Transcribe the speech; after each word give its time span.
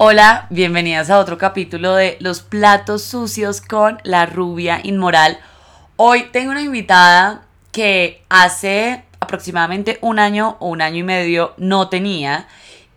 Hola, 0.00 0.46
bienvenidas 0.50 1.10
a 1.10 1.18
otro 1.18 1.38
capítulo 1.38 1.96
de 1.96 2.18
Los 2.20 2.40
platos 2.42 3.02
sucios 3.02 3.60
con 3.60 3.98
la 4.04 4.26
rubia 4.26 4.78
inmoral. 4.84 5.40
Hoy 5.96 6.28
tengo 6.30 6.52
una 6.52 6.62
invitada 6.62 7.42
que 7.72 8.22
hace 8.28 9.02
aproximadamente 9.18 9.98
un 10.00 10.20
año 10.20 10.56
o 10.60 10.68
un 10.68 10.82
año 10.82 10.98
y 10.98 11.02
medio 11.02 11.52
no 11.56 11.88
tenía 11.88 12.46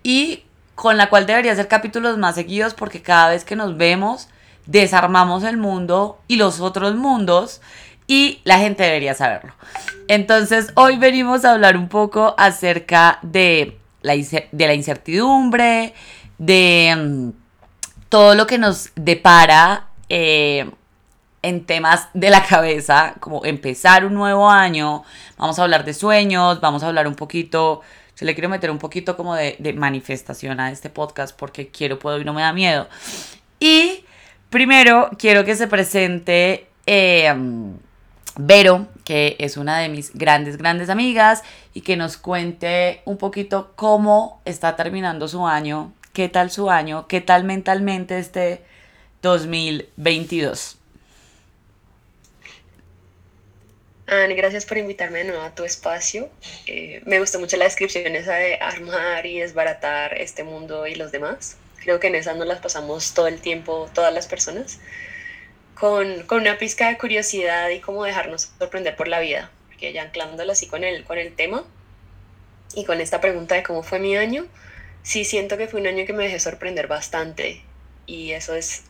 y 0.04 0.44
con 0.76 0.96
la 0.96 1.10
cual 1.10 1.26
debería 1.26 1.54
hacer 1.54 1.68
capítulos 1.68 2.20
más 2.20 2.36
seguidos 2.36 2.76
porque 2.76 3.02
cada 3.02 3.32
vez 3.32 3.46
que 3.46 3.56
nos 3.56 3.78
vemos 3.78 4.30
desarmamos 4.68 5.44
el 5.44 5.58
mundo 5.58 6.20
y 6.28 6.36
los 6.36 6.60
otros 6.60 6.94
mundos 6.94 7.62
y 8.06 8.42
la 8.44 8.60
gente 8.60 8.84
debería 8.84 9.16
saberlo. 9.16 9.56
Entonces 10.08 10.72
hoy 10.76 10.98
venimos 10.98 11.46
a 11.46 11.54
hablar 11.54 11.78
un 11.78 11.90
poco 11.90 12.36
acerca 12.38 13.18
de 13.24 13.80
la, 14.04 14.14
de 14.14 14.68
la 14.68 14.76
incertidumbre, 14.76 15.96
de 16.42 16.96
mm, 16.98 17.30
todo 18.10 18.34
lo 18.34 18.48
que 18.48 18.58
nos 18.58 18.90
depara 18.96 19.90
eh, 20.10 20.70
en 21.44 21.66
temas 21.66 22.08
de 22.16 22.32
la 22.32 22.44
cabeza, 22.44 23.14
como 23.20 23.46
empezar 23.46 24.06
un 24.06 24.16
nuevo 24.16 24.50
año, 24.50 25.04
vamos 25.38 25.60
a 25.60 25.64
hablar 25.64 25.86
de 25.86 25.94
sueños, 25.94 26.60
vamos 26.60 26.82
a 26.82 26.88
hablar 26.88 27.08
un 27.08 27.14
poquito, 27.14 27.82
se 28.16 28.26
le 28.26 28.34
quiero 28.34 28.50
meter 28.50 28.72
un 28.72 28.80
poquito 28.80 29.16
como 29.16 29.36
de, 29.36 29.74
manifestación 29.78 30.60
a 30.60 30.72
este 30.72 30.90
podcast 30.90 31.38
porque 31.38 31.70
quiero, 31.70 32.00
puedo 32.00 32.20
y 32.20 32.26
no 32.26 32.34
me 32.34 32.42
da 32.42 32.54
miedo. 32.54 32.90
Y 33.60 34.04
primero 34.50 35.12
quiero 35.20 35.46
que 35.46 35.56
se 35.56 35.68
presente 35.68 36.70
eh, 36.88 37.32
Vero, 38.36 38.88
que 39.04 39.36
es 39.38 39.58
una 39.58 39.78
de 39.78 39.90
mis 39.90 40.12
grandes, 40.16 40.58
grandes 40.58 40.90
amigas, 40.90 41.44
y 41.76 41.82
que 41.82 41.98
nos 41.98 42.18
cuente 42.18 43.04
un 43.06 43.18
poquito 43.18 43.74
cómo 43.76 44.42
está 44.46 44.76
terminando 44.76 45.28
su 45.28 45.46
año 45.46 45.94
qué 46.14 46.30
tal 46.30 46.52
su 46.52 46.70
año, 46.70 47.08
qué 47.08 47.22
tal 47.22 47.44
mentalmente 47.44 48.20
este 48.20 48.62
2022. 49.22 50.78
Ani, 54.08 54.36
gracias 54.36 54.66
por 54.66 54.78
invitarme 54.78 55.20
de 55.20 55.26
nuevo 55.26 55.42
a 55.42 55.56
tu 55.56 55.64
espacio. 55.64 56.30
Eh, 56.66 57.02
me 57.06 57.20
gustó 57.20 57.40
mucho 57.40 57.56
la 57.56 57.64
descripción 57.64 58.14
esa 58.16 58.34
de 58.36 58.56
armar 58.56 59.26
y 59.26 59.40
desbaratar 59.40 60.20
este 60.20 60.44
mundo 60.44 60.86
y 60.86 60.96
los 60.96 61.14
demás. 61.14 61.58
Creo 61.82 62.02
que 62.02 62.08
en 62.08 62.16
esa 62.16 62.34
nos 62.34 62.46
las 62.46 62.60
pasamos 62.60 63.14
todo 63.14 63.28
el 63.28 63.40
tiempo, 63.40 63.90
todas 63.94 64.14
las 64.14 64.28
personas, 64.28 64.80
con, 65.76 66.24
con 66.24 66.42
una 66.42 66.58
pizca 66.58 66.90
de 66.90 66.98
curiosidad 66.98 67.70
y 67.70 67.80
cómo 67.80 68.04
dejarnos 68.04 68.52
sorprender 68.60 68.98
por 68.98 69.08
la 69.08 69.22
vida. 69.22 69.50
Porque 69.68 69.94
ya 69.94 70.04
anclándola 70.04 70.52
así 70.54 70.68
con 70.68 70.84
el, 70.84 71.06
con 71.06 71.18
el 71.18 71.34
tema 71.34 71.64
y 72.76 72.84
con 72.84 73.00
esta 73.00 73.22
pregunta 73.22 73.56
de 73.56 73.64
cómo 73.64 73.82
fue 73.82 74.00
mi 74.00 74.18
año, 74.18 74.46
sí 75.04 75.26
siento 75.26 75.58
que 75.58 75.68
fue 75.68 75.80
un 75.82 75.88
año 75.88 76.06
que 76.06 76.14
me 76.14 76.24
dejé 76.24 76.40
sorprender 76.40 76.88
bastante 76.88 77.62
y 78.06 78.32
eso 78.32 78.56
es 78.56 78.84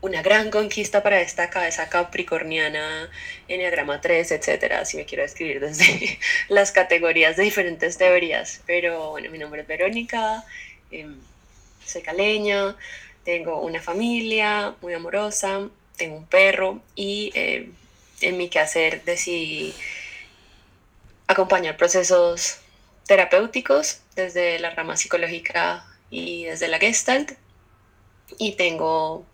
una 0.00 0.22
gran 0.22 0.50
conquista 0.50 1.02
para 1.02 1.20
esta 1.20 1.50
cabeza 1.50 1.88
capricorniana, 1.88 3.10
Enneagrama 3.48 4.00
3, 4.00 4.30
etcétera, 4.30 4.84
si 4.84 4.96
me 4.96 5.04
quiero 5.04 5.24
describir 5.24 5.60
desde 5.60 6.18
las 6.48 6.70
categorías 6.70 7.36
de 7.36 7.42
diferentes 7.42 7.98
teorías. 7.98 8.60
Pero 8.66 9.10
bueno, 9.10 9.30
mi 9.30 9.38
nombre 9.38 9.62
es 9.62 9.66
Verónica, 9.66 10.44
em, 10.90 11.18
soy 11.84 12.02
caleña, 12.02 12.76
tengo 13.24 13.60
una 13.60 13.80
familia 13.80 14.74
muy 14.80 14.94
amorosa, 14.94 15.68
tengo 15.96 16.16
un 16.16 16.26
perro 16.26 16.80
y 16.94 17.32
em, 17.34 17.72
en 18.20 18.36
mi 18.36 18.48
quehacer 18.48 19.02
decidí 19.04 19.74
acompañar 21.26 21.76
procesos 21.76 22.60
terapéuticos 23.08 24.02
desde 24.14 24.58
la 24.58 24.70
rama 24.70 24.96
psicológica 24.96 25.84
y 26.10 26.44
desde 26.44 26.68
la 26.68 26.78
Gestalt. 26.78 27.32
Y 28.38 28.52
tengo 28.52 29.24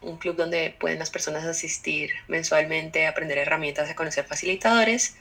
un 0.00 0.16
club 0.18 0.36
donde 0.36 0.74
pueden 0.78 1.00
las 1.00 1.10
personas 1.10 1.44
asistir 1.44 2.10
mensualmente, 2.28 3.08
aprender 3.08 3.38
herramientas, 3.38 3.90
a 3.90 3.96
conocer 3.96 4.24
facilitadores. 4.24 5.16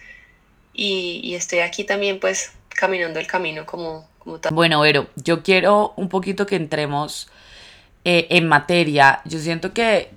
Y, 0.74 1.34
estoy 1.36 1.60
aquí 1.60 1.84
también 1.84 2.20
pues 2.20 2.54
caminando 2.70 3.20
el 3.20 3.28
camino 3.28 3.66
como, 3.66 4.08
como 4.20 4.40
tal. 4.40 4.54
Bueno, 4.54 4.80
Vero, 4.82 5.08
yo 5.16 5.42
quiero 5.42 5.94
un 5.98 6.08
poquito 6.08 6.46
que 6.46 6.56
entremos 6.56 7.30
eh, 8.06 8.28
en 8.30 8.48
materia. 8.48 9.22
Yo 9.26 9.40
siento 9.40 9.74
que 9.74 10.12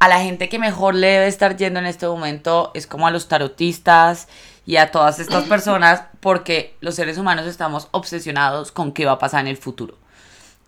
a 0.00 0.08
la 0.08 0.20
gente 0.20 0.48
que 0.48 0.58
mejor 0.58 0.96
le 0.96 1.06
debe 1.06 1.28
estar 1.28 1.56
yendo 1.56 1.78
en 1.78 1.86
este 1.86 2.06
momento 2.06 2.72
es 2.74 2.88
como 2.88 3.06
a 3.06 3.12
los 3.12 3.28
tarotistas 3.28 4.26
y 4.66 4.76
a 4.76 4.90
todas 4.90 5.18
estas 5.18 5.44
personas 5.44 6.04
porque 6.20 6.76
los 6.80 6.94
seres 6.94 7.18
humanos 7.18 7.46
estamos 7.46 7.88
obsesionados 7.90 8.72
con 8.72 8.92
qué 8.92 9.04
va 9.04 9.12
a 9.12 9.18
pasar 9.18 9.40
en 9.40 9.48
el 9.48 9.56
futuro. 9.56 9.98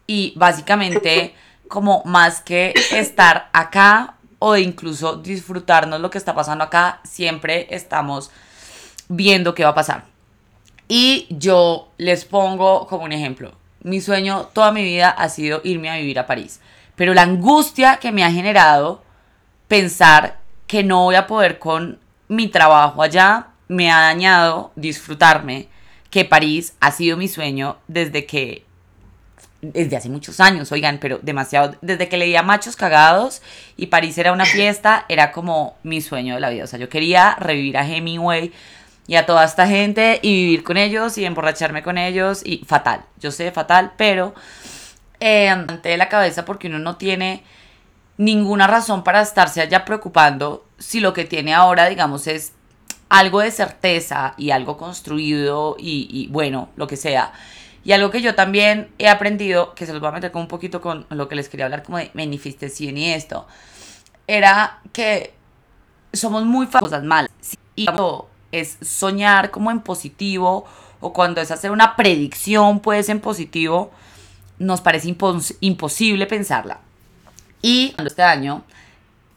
Y 0.06 0.34
básicamente, 0.36 1.34
como 1.68 2.02
más 2.04 2.40
que 2.40 2.74
estar 2.92 3.48
acá 3.52 4.14
o 4.38 4.56
incluso 4.56 5.16
disfrutarnos 5.16 6.00
lo 6.00 6.10
que 6.10 6.18
está 6.18 6.34
pasando 6.34 6.64
acá, 6.64 7.00
siempre 7.04 7.66
estamos 7.70 8.30
viendo 9.08 9.54
qué 9.54 9.64
va 9.64 9.70
a 9.70 9.74
pasar. 9.74 10.04
Y 10.88 11.26
yo 11.30 11.88
les 11.96 12.24
pongo 12.24 12.86
como 12.86 13.04
un 13.04 13.12
ejemplo. 13.12 13.52
Mi 13.82 14.00
sueño 14.00 14.48
toda 14.52 14.72
mi 14.72 14.82
vida 14.82 15.10
ha 15.10 15.28
sido 15.28 15.60
irme 15.64 15.90
a 15.90 15.96
vivir 15.96 16.18
a 16.18 16.26
París. 16.26 16.60
Pero 16.94 17.14
la 17.14 17.22
angustia 17.22 17.96
que 17.96 18.12
me 18.12 18.24
ha 18.24 18.30
generado 18.30 19.02
pensar 19.68 20.38
que 20.66 20.84
no 20.84 21.04
voy 21.04 21.14
a 21.14 21.26
poder 21.26 21.58
con 21.58 21.98
mi 22.28 22.48
trabajo 22.48 23.02
allá 23.02 23.48
me 23.69 23.91
ha 23.91 24.00
dañado 24.00 24.72
disfrutarme 24.77 25.69
que 26.10 26.25
París 26.25 26.75
ha 26.81 26.93
sido 26.93 27.16
mi 27.16 27.28
sueño 27.28 27.78
desde 27.88 28.27
que 28.27 28.65
desde 29.62 29.97
hace 29.97 30.09
muchos 30.09 30.38
años, 30.41 30.71
oigan, 30.71 30.99
pero 31.00 31.19
demasiado, 31.22 31.76
desde 31.81 32.09
que 32.09 32.16
leía 32.16 32.43
Machos 32.43 32.76
Cagados 32.76 33.43
y 33.76 33.87
París 33.87 34.16
era 34.19 34.32
una 34.32 34.44
fiesta, 34.47 35.06
era 35.09 35.32
como 35.32 35.76
mi 35.82 36.00
sueño 36.00 36.34
de 36.34 36.41
la 36.41 36.50
vida. 36.50 36.65
O 36.65 36.66
sea, 36.66 36.78
yo 36.78 36.88
quería 36.88 37.37
revivir 37.41 37.76
a 37.76 37.87
Hemingway 37.87 38.53
y 39.06 39.16
a 39.16 39.26
toda 39.26 39.44
esta 39.44 39.66
gente 39.66 40.19
y 40.22 40.44
vivir 40.44 40.65
con 40.65 40.76
ellos 40.76 41.16
y 41.19 41.25
emborracharme 41.25 41.82
con 41.82 41.97
ellos 41.99 42.43
y 42.44 42.65
fatal, 42.66 43.05
yo 43.19 43.31
sé, 43.31 43.50
fatal, 43.53 43.93
pero 43.97 44.34
eh, 45.21 45.49
ante 45.49 45.97
la 45.97 46.09
cabeza 46.09 46.44
porque 46.44 46.66
uno 46.66 46.78
no 46.78 46.97
tiene 46.97 47.44
ninguna 48.19 48.66
razón 48.66 49.05
para 49.05 49.21
estarse 49.21 49.60
allá 49.60 49.84
preocupando 49.84 50.66
si 50.78 51.00
lo 51.00 51.12
que 51.12 51.25
tiene 51.25 51.55
ahora, 51.55 51.87
digamos, 51.88 52.26
es 52.26 52.53
algo 53.09 53.41
de 53.41 53.50
certeza 53.50 54.34
y 54.37 54.50
algo 54.50 54.77
construido 54.77 55.77
y, 55.78 56.28
bueno, 56.31 56.69
lo 56.77 56.87
que 56.87 56.97
sea. 56.97 57.33
Y 57.84 57.93
algo 57.93 58.11
que 58.11 58.21
yo 58.21 58.34
también 58.34 58.91
he 58.99 59.09
aprendido, 59.09 59.75
que 59.75 59.87
se 59.87 59.93
los 59.93 60.00
voy 60.00 60.09
a 60.09 60.12
meter 60.12 60.33
con 60.33 60.43
un 60.43 60.49
poquito 60.49 60.81
con 60.81 61.06
lo 61.11 61.28
que 61.28 61.37
les 61.37 61.49
quería 61.49 61.67
hablar 61.67 61.84
como 61.84 61.99
de 61.99 62.11
manifestación 62.15 62.99
y 62.99 63.12
esto, 63.12 63.47
era 64.27 64.81
que 64.93 65.34
somos 66.12 66.44
muy 66.44 66.67
cosas 66.67 67.05
malas. 67.05 67.31
Y 67.77 67.84
cuando 67.84 68.28
es 68.50 68.78
soñar 68.83 69.50
como 69.50 69.71
en 69.71 69.81
positivo 69.81 70.65
o 71.00 71.12
cuando 71.12 71.41
es 71.41 71.50
hacer 71.50 71.71
una 71.71 71.94
predicción 71.94 72.81
pues 72.81 73.09
en 73.09 73.21
positivo, 73.21 73.93
nos 74.59 74.81
parece 74.81 75.15
imposible 75.61 76.27
pensarla. 76.27 76.81
Y 77.62 77.94
este 78.05 78.23
año 78.23 78.65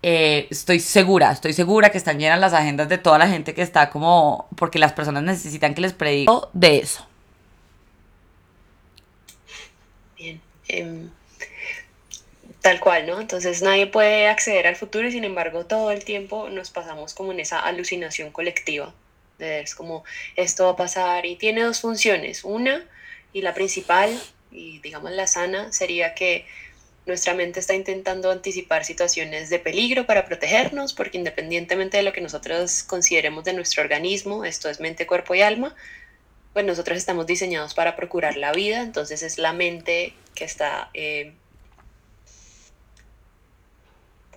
eh, 0.02 0.48
estoy 0.50 0.80
segura, 0.80 1.32
estoy 1.32 1.54
segura 1.54 1.90
que 1.90 1.98
están 1.98 2.20
llenas 2.20 2.40
las 2.40 2.54
agendas 2.54 2.88
de 2.88 2.98
toda 2.98 3.18
la 3.18 3.28
gente 3.28 3.54
que 3.54 3.62
está 3.62 3.90
como, 3.90 4.48
porque 4.56 4.80
las 4.80 4.94
personas 4.94 5.24
necesitan 5.24 5.74
que 5.74 5.82
les 5.82 5.94
prediga 5.94 6.32
de 6.54 6.78
eso. 6.78 7.06
Bien, 10.18 10.42
em, 10.70 11.10
tal 12.62 12.80
cual, 12.80 13.08
¿no? 13.08 13.20
Entonces 13.20 13.62
nadie 13.62 13.88
puede 13.88 14.28
acceder 14.28 14.68
al 14.68 14.78
futuro 14.78 15.08
y 15.08 15.12
sin 15.12 15.26
embargo 15.26 15.66
todo 15.66 15.92
el 15.92 16.06
tiempo 16.06 16.50
nos 16.50 16.70
pasamos 16.70 17.14
como 17.14 17.32
en 17.34 17.42
esa 17.42 17.60
alucinación 17.60 18.32
colectiva. 18.32 18.94
Es 19.38 19.76
como 19.76 20.04
esto 20.36 20.66
va 20.66 20.72
a 20.72 20.76
pasar 20.76 21.26
y 21.26 21.36
tiene 21.36 21.64
dos 21.64 21.82
funciones. 21.82 22.44
Una, 22.44 22.86
y 23.34 23.42
la 23.42 23.54
principal, 23.54 24.18
y 24.52 24.80
digamos 24.80 25.12
la 25.12 25.28
sana, 25.28 25.72
sería 25.72 26.14
que 26.14 26.46
nuestra 27.10 27.34
mente 27.34 27.60
está 27.60 27.74
intentando 27.74 28.32
anticipar 28.32 28.86
situaciones 28.86 29.50
de 29.50 29.60
peligro 29.60 30.06
para 30.06 30.26
protegernos, 30.26 30.94
porque 30.94 31.18
independientemente 31.18 31.98
de 31.98 32.04
lo 32.04 32.14
que 32.14 32.22
nosotros 32.22 32.84
consideremos 32.84 33.44
de 33.44 33.54
nuestro 33.54 33.84
organismo, 33.84 34.46
esto 34.46 34.70
es 34.70 34.80
mente, 34.80 35.06
cuerpo 35.06 35.36
y 35.36 35.42
alma, 35.42 35.76
pues 36.54 36.66
nosotros 36.66 36.98
estamos 36.98 37.26
diseñados 37.26 37.74
para 37.74 37.96
procurar 37.96 38.38
la 38.38 38.54
vida, 38.54 38.82
entonces 38.82 39.24
es 39.24 39.38
la 39.38 39.52
mente 39.52 40.14
que 40.36 40.46
está 40.46 40.90
eh, 40.94 41.34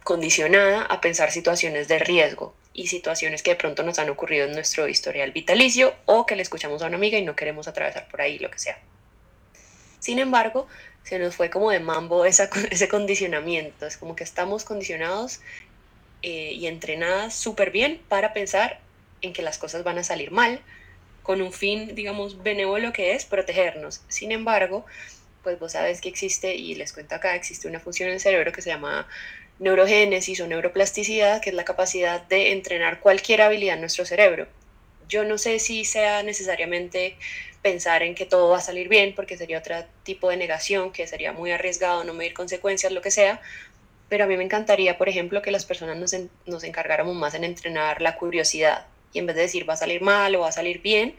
condicionada 0.03 0.83
a 0.83 1.01
pensar 1.01 1.31
situaciones 1.31 1.89
de 1.89 1.99
riesgo 1.99 2.55
y 2.73 2.87
situaciones 2.87 3.43
que 3.43 3.51
de 3.51 3.57
pronto 3.57 3.83
nos 3.83 3.99
han 3.99 4.09
ocurrido 4.09 4.47
en 4.47 4.53
nuestro 4.53 4.89
historial 4.89 5.31
vitalicio 5.33 5.95
o 6.07 6.25
que 6.25 6.37
le 6.37 6.43
escuchamos 6.43 6.83
a 6.83 6.87
una 6.87 6.97
amiga 6.97 7.19
y 7.19 7.25
no 7.25 7.37
queremos 7.37 7.69
atravesar 7.69 8.09
por 8.09 8.23
ahí, 8.23 8.39
lo 8.39 8.51
que 8.51 8.59
sea. 8.59 8.79
Sin 10.01 10.19
embargo, 10.19 10.67
se 11.05 11.19
nos 11.19 11.37
fue 11.37 11.51
como 11.51 11.71
de 11.71 11.81
mambo 11.81 12.25
ese 12.25 12.89
condicionamiento. 12.89 13.87
Es 13.87 13.97
como 13.97 14.17
que 14.17 14.25
estamos 14.25 14.65
condicionados 14.65 15.41
eh, 16.23 16.53
y 16.53 16.67
entrenadas 16.67 17.35
súper 17.35 17.71
bien 17.71 18.01
para 18.09 18.33
pensar 18.33 18.81
en 19.23 19.33
que 19.33 19.43
las 19.43 19.59
cosas 19.59 19.85
van 19.85 19.99
a 19.99 20.05
salir 20.05 20.31
mal, 20.31 20.61
con 21.23 21.41
un 21.43 21.53
fin, 21.53 21.95
digamos, 21.95 22.43
benévolo 22.43 22.93
que 22.93 23.15
es 23.15 23.25
protegernos. 23.25 24.03
Sin 24.09 24.33
embargo, 24.33 24.85
pues 25.43 25.59
vos 25.59 25.73
sabes 25.73 26.01
que 26.01 26.09
existe, 26.09 26.55
y 26.55 26.75
les 26.75 26.93
cuento 26.93 27.15
acá, 27.15 27.35
existe 27.35 27.69
una 27.69 27.81
función 27.81 28.09
en 28.09 28.15
el 28.15 28.21
cerebro 28.21 28.53
que 28.53 28.63
se 28.63 28.71
llama 28.71 29.09
neurogénesis 29.59 30.41
o 30.41 30.47
neuroplasticidad, 30.47 31.41
que 31.41 31.51
es 31.51 31.57
la 31.57 31.65
capacidad 31.65 32.23
de 32.23 32.53
entrenar 32.53 33.01
cualquier 33.01 33.43
habilidad 33.43 33.75
en 33.75 33.81
nuestro 33.81 34.05
cerebro. 34.05 34.47
Yo 35.13 35.25
no 35.25 35.37
sé 35.37 35.59
si 35.59 35.85
sea 35.85 36.23
necesariamente 36.23 37.17
pensar 37.61 38.03
en 38.03 38.15
que 38.15 38.25
todo 38.25 38.49
va 38.49 38.59
a 38.59 38.61
salir 38.63 38.89
bien, 38.89 39.15
porque 39.15 39.37
sería 39.37 39.59
otro 39.59 39.77
tipo 40.05 40.31
de 40.31 40.39
negación, 40.39 40.91
que 40.91 41.07
sería 41.07 41.33
muy 41.33 41.51
arriesgado, 41.51 42.03
no 42.03 42.15
medir 42.15 42.33
consecuencias, 42.33 42.93
lo 42.93 43.03
que 43.03 43.11
sea, 43.11 43.43
pero 44.09 44.25
a 44.25 44.27
mí 44.27 44.39
me 44.39 44.45
encantaría, 44.45 44.97
por 44.97 45.11
ejemplo, 45.11 45.43
que 45.43 45.51
las 45.51 45.67
personas 45.67 45.99
nos, 45.99 46.15
nos 46.47 46.65
encargáramos 46.65 47.15
más 47.15 47.35
en 47.35 47.45
entrenar 47.45 48.01
la 48.01 48.17
curiosidad, 48.17 48.87
y 49.13 49.19
en 49.19 49.27
vez 49.27 49.37
de 49.37 49.43
decir 49.43 49.69
va 49.69 49.75
a 49.75 49.77
salir 49.77 50.01
mal 50.01 50.35
o 50.35 50.41
va 50.41 50.49
a 50.49 50.53
salir 50.53 50.81
bien, 50.81 51.15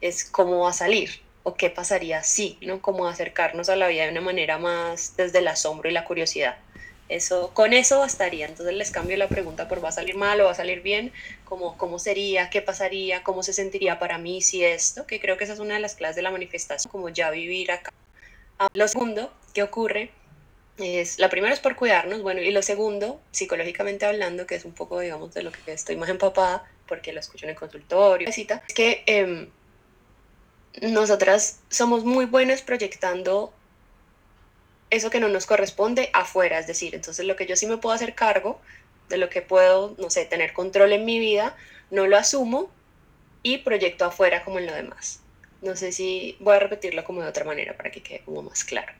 es 0.00 0.24
cómo 0.24 0.60
va 0.64 0.70
a 0.70 0.72
salir 0.72 1.20
o 1.44 1.54
qué 1.54 1.70
pasaría 1.70 2.24
si, 2.24 2.58
¿no? 2.60 2.82
Cómo 2.82 3.06
acercarnos 3.06 3.68
a 3.68 3.76
la 3.76 3.86
vida 3.86 4.04
de 4.04 4.10
una 4.10 4.20
manera 4.20 4.58
más 4.58 5.16
desde 5.16 5.38
el 5.38 5.48
asombro 5.48 5.88
y 5.88 5.92
la 5.92 6.04
curiosidad. 6.04 6.56
Eso, 7.08 7.50
con 7.54 7.72
eso 7.72 8.00
bastaría. 8.00 8.46
Entonces 8.46 8.74
les 8.74 8.90
cambio 8.90 9.16
la 9.16 9.28
pregunta 9.28 9.66
por 9.68 9.82
va 9.82 9.88
a 9.88 9.92
salir 9.92 10.16
mal 10.16 10.40
o 10.40 10.44
va 10.44 10.50
a 10.50 10.54
salir 10.54 10.82
bien, 10.82 11.12
como 11.44 11.78
cómo 11.78 11.98
sería, 11.98 12.50
qué 12.50 12.60
pasaría, 12.60 13.22
cómo 13.22 13.42
se 13.42 13.52
sentiría 13.52 13.98
para 13.98 14.18
mí 14.18 14.42
si 14.42 14.62
esto, 14.64 15.06
que 15.06 15.20
creo 15.20 15.38
que 15.38 15.44
esa 15.44 15.54
es 15.54 15.58
una 15.58 15.74
de 15.74 15.80
las 15.80 15.94
clases 15.94 16.16
de 16.16 16.22
la 16.22 16.30
manifestación, 16.30 16.90
como 16.90 17.08
ya 17.08 17.30
vivir 17.30 17.72
acá. 17.72 17.92
Lo 18.74 18.88
segundo 18.88 19.32
que 19.54 19.62
ocurre 19.62 20.10
es, 20.76 21.18
la 21.18 21.30
primera 21.30 21.54
es 21.54 21.60
por 21.60 21.76
cuidarnos, 21.76 22.22
bueno, 22.22 22.42
y 22.42 22.50
lo 22.50 22.62
segundo, 22.62 23.20
psicológicamente 23.30 24.04
hablando, 24.04 24.46
que 24.46 24.56
es 24.56 24.64
un 24.64 24.72
poco, 24.72 25.00
digamos, 25.00 25.32
de 25.34 25.42
lo 25.42 25.52
que 25.52 25.72
estoy 25.72 25.96
más 25.96 26.08
empapada, 26.08 26.68
porque 26.86 27.12
lo 27.12 27.20
escucho 27.20 27.46
en 27.46 27.50
el 27.50 27.56
consultorio, 27.56 28.28
es 28.28 28.36
que 28.74 29.02
eh, 29.06 29.48
nosotras 30.82 31.60
somos 31.70 32.04
muy 32.04 32.26
buenas 32.26 32.62
proyectando 32.62 33.52
eso 34.90 35.10
que 35.10 35.20
no 35.20 35.28
nos 35.28 35.46
corresponde 35.46 36.10
afuera, 36.12 36.58
es 36.58 36.66
decir, 36.66 36.94
entonces 36.94 37.26
lo 37.26 37.36
que 37.36 37.46
yo 37.46 37.56
sí 37.56 37.66
me 37.66 37.76
puedo 37.76 37.94
hacer 37.94 38.14
cargo, 38.14 38.60
de 39.08 39.16
lo 39.16 39.30
que 39.30 39.42
puedo, 39.42 39.94
no 39.98 40.10
sé, 40.10 40.24
tener 40.24 40.52
control 40.52 40.92
en 40.92 41.04
mi 41.04 41.18
vida, 41.18 41.56
no 41.90 42.06
lo 42.06 42.16
asumo 42.16 42.70
y 43.42 43.58
proyecto 43.58 44.04
afuera 44.04 44.44
como 44.44 44.58
en 44.58 44.66
lo 44.66 44.74
demás. 44.74 45.20
No 45.62 45.76
sé 45.76 45.92
si 45.92 46.36
voy 46.40 46.56
a 46.56 46.60
repetirlo 46.60 47.04
como 47.04 47.22
de 47.22 47.28
otra 47.28 47.44
manera 47.44 47.76
para 47.76 47.90
que 47.90 48.02
quede 48.02 48.20
como 48.20 48.42
más 48.42 48.64
claro. 48.64 48.92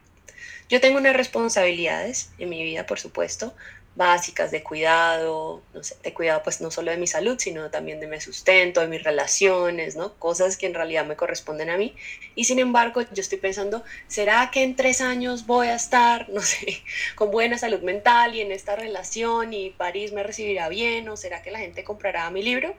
Yo 0.67 0.81
tengo 0.81 0.97
unas 0.97 1.15
responsabilidades 1.15 2.31
en 2.37 2.49
mi 2.49 2.63
vida, 2.63 2.85
por 2.85 2.99
supuesto, 2.99 3.55
básicas 3.95 4.51
de 4.51 4.63
cuidado, 4.63 5.61
no 5.73 5.83
sé, 5.83 5.95
de 6.03 6.13
cuidado 6.13 6.41
pues 6.43 6.61
no 6.61 6.71
solo 6.71 6.91
de 6.91 6.97
mi 6.97 7.07
salud, 7.07 7.37
sino 7.37 7.69
también 7.69 7.99
de 7.99 8.07
mi 8.07 8.21
sustento, 8.21 8.79
de 8.81 8.87
mis 8.87 9.03
relaciones, 9.03 9.95
¿no? 9.95 10.13
Cosas 10.15 10.57
que 10.57 10.67
en 10.67 10.73
realidad 10.73 11.05
me 11.05 11.15
corresponden 11.15 11.69
a 11.69 11.77
mí. 11.77 11.95
Y 12.35 12.45
sin 12.45 12.59
embargo, 12.59 13.01
yo 13.01 13.21
estoy 13.21 13.39
pensando, 13.39 13.83
¿será 14.07 14.51
que 14.51 14.63
en 14.63 14.75
tres 14.75 15.01
años 15.01 15.45
voy 15.45 15.67
a 15.67 15.75
estar, 15.75 16.29
no 16.29 16.41
sé, 16.41 16.81
con 17.15 17.31
buena 17.31 17.57
salud 17.57 17.81
mental 17.81 18.35
y 18.35 18.41
en 18.41 18.51
esta 18.51 18.75
relación 18.75 19.53
y 19.53 19.71
París 19.71 20.13
me 20.13 20.23
recibirá 20.23 20.69
bien? 20.69 21.09
¿O 21.09 21.17
será 21.17 21.41
que 21.41 21.51
la 21.51 21.59
gente 21.59 21.83
comprará 21.83 22.29
mi 22.29 22.41
libro? 22.41 22.75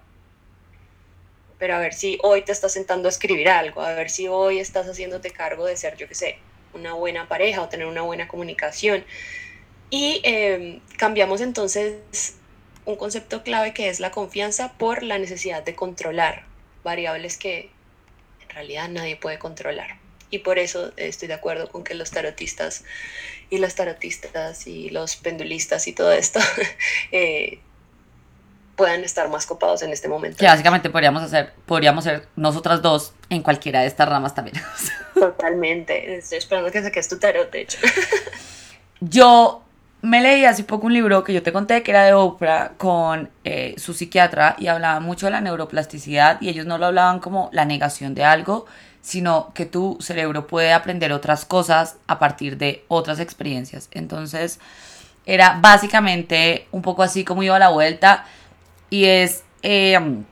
Pero 1.59 1.75
a 1.75 1.79
ver 1.81 1.93
si 1.93 2.19
hoy 2.23 2.43
te 2.43 2.53
estás 2.53 2.73
sentando 2.73 3.09
a 3.09 3.11
escribir 3.11 3.51
algo, 3.51 3.83
a 3.83 3.93
ver 3.93 4.09
si 4.09 4.29
hoy 4.29 4.59
estás 4.59 4.89
haciéndote 4.89 5.31
cargo 5.31 5.67
de 5.67 5.77
ser, 5.77 5.97
yo 5.99 6.09
qué 6.09 6.15
sé, 6.15 6.39
una 6.73 6.95
buena 6.95 7.29
pareja 7.29 7.61
o 7.61 7.69
tener 7.69 7.87
una 7.87 8.01
buena 8.01 8.29
comunicación 8.29 9.05
y 9.91 10.21
em, 10.23 10.81
cambiamos 10.97 11.41
entonces 11.41 12.37
un 12.85 12.97
concepto 12.97 13.43
clave 13.43 13.75
que 13.75 13.89
es 13.89 14.01
la 14.01 14.11
confianza 14.11 14.73
por 14.75 15.03
la 15.03 15.19
necesidad 15.19 15.63
de 15.65 15.75
controlar 15.75 16.45
variables 16.83 17.37
que 17.37 17.71
en 18.43 18.49
realidad 18.51 18.89
nadie 18.89 19.17
puede 19.17 19.39
controlar. 19.39 19.99
Y 20.31 20.39
por 20.39 20.59
eso 20.59 20.93
estoy 20.97 21.29
de 21.29 21.35
acuerdo 21.35 21.69
con 21.69 21.83
que 21.83 21.95
los 21.95 22.11
tarotistas 22.13 22.85
y 23.51 23.59
las 23.59 23.75
tarotistas 23.75 24.67
y 24.67 24.91
los 24.91 25.17
pendulistas 25.17 25.89
y 25.89 25.93
todo 25.93 26.13
esto 26.13 26.39
eh, 27.13 27.59
puedan 28.77 29.03
estar 29.03 29.29
más 29.29 29.45
copados 29.45 29.83
en 29.83 29.91
este 29.93 30.09
momento. 30.09 30.39
Que 30.39 30.47
básicamente 30.47 30.89
podríamos 30.89 31.23
hacer, 31.23 31.53
podríamos 31.67 32.05
ser 32.05 32.29
nosotras 32.37 32.81
dos 32.81 33.13
en 33.29 33.43
cualquiera 33.43 33.81
de 33.81 33.89
estas 33.89 34.09
ramas 34.09 34.35
también. 34.35 34.57
Totalmente. 35.15 36.17
Estoy 36.17 36.39
esperando 36.39 36.71
que 36.71 36.81
saques 36.81 37.09
tu 37.09 37.19
tarot, 37.19 37.51
de 37.51 37.63
hecho. 37.63 37.79
Yo 39.01 39.65
me 40.03 40.21
leí 40.21 40.45
hace 40.45 40.65
poco 40.65 40.87
un 40.87 40.95
libro 40.95 41.25
que 41.25 41.33
yo 41.33 41.43
te 41.43 41.53
conté 41.53 41.83
que 41.83 41.91
era 41.91 42.05
de 42.05 42.15
Oprah 42.15 42.73
con 42.79 43.29
eh, 43.45 43.75
su 43.77 43.93
psiquiatra 43.93 44.57
y 44.59 44.69
hablaba 44.69 45.01
mucho 45.01 45.27
de 45.27 45.33
la 45.33 45.41
neuroplasticidad 45.41 46.41
y 46.41 46.49
ellos 46.49 46.67
no 46.67 46.79
lo 46.79 46.87
hablaban 46.87 47.21
como 47.21 47.51
la 47.53 47.65
negación 47.65 48.15
de 48.15 48.25
algo, 48.25 48.67
sino 49.03 49.53
que 49.55 49.67
tu 49.67 49.99
cerebro 50.01 50.47
puede 50.47 50.73
aprender 50.73 51.13
otras 51.13 51.45
cosas 51.45 51.97
a 52.07 52.19
partir 52.19 52.57
de 52.57 52.85
otras 52.89 53.21
experiencias. 53.21 53.89
Entonces 53.93 54.59
era 55.27 55.59
básicamente 55.61 56.67
un 56.73 56.83
poco 56.83 57.03
así 57.03 57.25
como 57.25 57.43
iba 57.43 57.57
a 57.57 57.61
la 57.61 57.71
vuelta 57.71 58.25
y 58.89 59.05
es... 59.05 59.45
Em, 59.63 60.25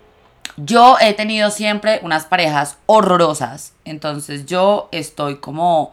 yo 0.60 0.96
he 1.00 1.14
tenido 1.14 1.50
siempre 1.52 2.00
unas 2.02 2.24
parejas 2.24 2.78
horrorosas, 2.86 3.74
entonces 3.84 4.44
yo 4.44 4.88
estoy 4.90 5.36
como 5.36 5.92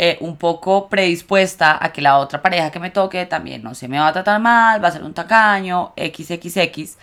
eh, 0.00 0.16
un 0.20 0.36
poco 0.36 0.88
predispuesta 0.88 1.76
a 1.84 1.92
que 1.92 2.00
la 2.00 2.18
otra 2.18 2.40
pareja 2.40 2.70
que 2.70 2.78
me 2.78 2.90
toque 2.90 3.26
también 3.26 3.64
no 3.64 3.74
se 3.74 3.88
me 3.88 3.98
va 3.98 4.06
a 4.06 4.12
tratar 4.12 4.40
mal, 4.40 4.82
va 4.82 4.88
a 4.88 4.92
ser 4.92 5.02
un 5.02 5.12
tacaño, 5.12 5.92
XXX, 5.96 6.96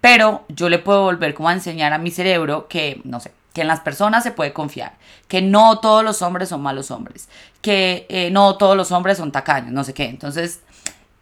pero 0.00 0.44
yo 0.48 0.70
le 0.70 0.78
puedo 0.78 1.02
volver 1.02 1.34
como 1.34 1.50
a 1.50 1.52
enseñar 1.52 1.92
a 1.92 1.98
mi 1.98 2.10
cerebro 2.10 2.66
que, 2.66 3.02
no 3.04 3.20
sé, 3.20 3.32
que 3.52 3.60
en 3.60 3.68
las 3.68 3.80
personas 3.80 4.22
se 4.22 4.30
puede 4.30 4.54
confiar, 4.54 4.94
que 5.28 5.42
no 5.42 5.78
todos 5.78 6.02
los 6.02 6.22
hombres 6.22 6.48
son 6.48 6.62
malos 6.62 6.90
hombres, 6.90 7.28
que 7.60 8.06
eh, 8.08 8.30
no 8.30 8.56
todos 8.56 8.76
los 8.76 8.92
hombres 8.92 9.18
son 9.18 9.30
tacaños, 9.30 9.72
no 9.72 9.84
sé 9.84 9.92
qué. 9.92 10.04
Entonces, 10.04 10.62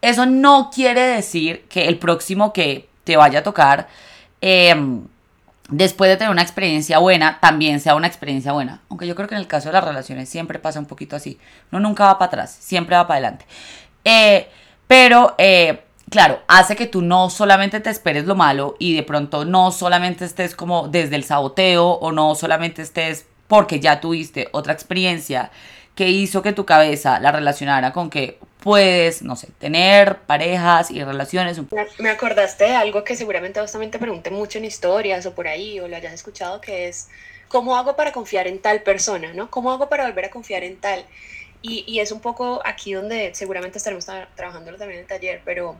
eso 0.01 0.25
no 0.25 0.69
quiere 0.73 1.01
decir 1.01 1.65
que 1.67 1.87
el 1.87 1.97
próximo 1.99 2.53
que 2.53 2.87
te 3.03 3.17
vaya 3.17 3.39
a 3.39 3.43
tocar 3.43 3.89
eh, 4.39 4.73
después 5.69 6.09
de 6.09 6.17
tener 6.17 6.31
una 6.31 6.41
experiencia 6.41 6.99
buena, 6.99 7.39
también 7.39 7.79
sea 7.79 7.95
una 7.95 8.07
experiencia 8.07 8.51
buena. 8.51 8.81
Aunque 8.89 9.07
yo 9.07 9.15
creo 9.15 9.27
que 9.27 9.35
en 9.35 9.41
el 9.41 9.47
caso 9.47 9.69
de 9.69 9.73
las 9.73 9.83
relaciones 9.83 10.29
siempre 10.29 10.59
pasa 10.59 10.79
un 10.79 10.85
poquito 10.85 11.15
así. 11.15 11.39
Uno 11.71 11.81
nunca 11.81 12.05
va 12.05 12.17
para 12.17 12.27
atrás, 12.27 12.57
siempre 12.59 12.95
va 12.95 13.07
para 13.07 13.17
adelante. 13.19 13.45
Eh, 14.03 14.49
pero, 14.87 15.35
eh, 15.37 15.83
claro, 16.09 16.41
hace 16.47 16.75
que 16.75 16.87
tú 16.87 17.01
no 17.01 17.29
solamente 17.29 17.79
te 17.79 17.89
esperes 17.89 18.25
lo 18.25 18.35
malo 18.35 18.75
y 18.79 18.95
de 18.95 19.03
pronto 19.03 19.45
no 19.45 19.71
solamente 19.71 20.25
estés 20.25 20.55
como 20.55 20.87
desde 20.87 21.15
el 21.15 21.23
saboteo 21.23 21.87
o 21.87 22.11
no 22.11 22.35
solamente 22.35 22.81
estés 22.81 23.25
porque 23.47 23.79
ya 23.79 23.99
tuviste 23.99 24.49
otra 24.51 24.73
experiencia 24.73 25.51
que 25.95 26.09
hizo 26.09 26.41
que 26.41 26.53
tu 26.53 26.65
cabeza 26.65 27.19
la 27.19 27.31
relacionara 27.31 27.91
con 27.91 28.09
que 28.09 28.39
puedes, 28.67 29.21
no 29.21 29.37
sé, 29.37 29.47
tener 29.59 30.17
parejas 30.23 30.91
y 30.91 31.01
relaciones. 31.01 31.57
Me 31.99 32.09
acordaste 32.09 32.65
de 32.65 32.75
algo 32.75 33.05
que 33.05 33.15
seguramente 33.15 33.61
vos 33.61 33.71
también 33.71 33.91
te 33.91 33.97
pregunté 33.97 34.29
mucho 34.29 34.57
en 34.57 34.65
historias 34.65 35.25
o 35.25 35.33
por 35.33 35.47
ahí 35.47 35.79
o 35.79 35.87
lo 35.87 35.95
hayas 35.95 36.11
escuchado, 36.11 36.59
que 36.59 36.89
es, 36.89 37.07
¿cómo 37.47 37.77
hago 37.77 37.95
para 37.95 38.11
confiar 38.11 38.45
en 38.45 38.59
tal 38.59 38.81
persona? 38.81 39.31
¿no? 39.31 39.49
¿Cómo 39.49 39.71
hago 39.71 39.87
para 39.87 40.05
volver 40.05 40.25
a 40.25 40.31
confiar 40.31 40.65
en 40.65 40.75
tal? 40.81 41.05
Y, 41.61 41.85
y 41.87 42.01
es 42.01 42.11
un 42.11 42.19
poco 42.19 42.59
aquí 42.65 42.91
donde 42.91 43.33
seguramente 43.35 43.77
estaremos 43.77 44.05
trabajando 44.35 44.69
también 44.71 44.99
en 44.99 44.99
el 44.99 45.07
taller, 45.07 45.41
pero 45.45 45.77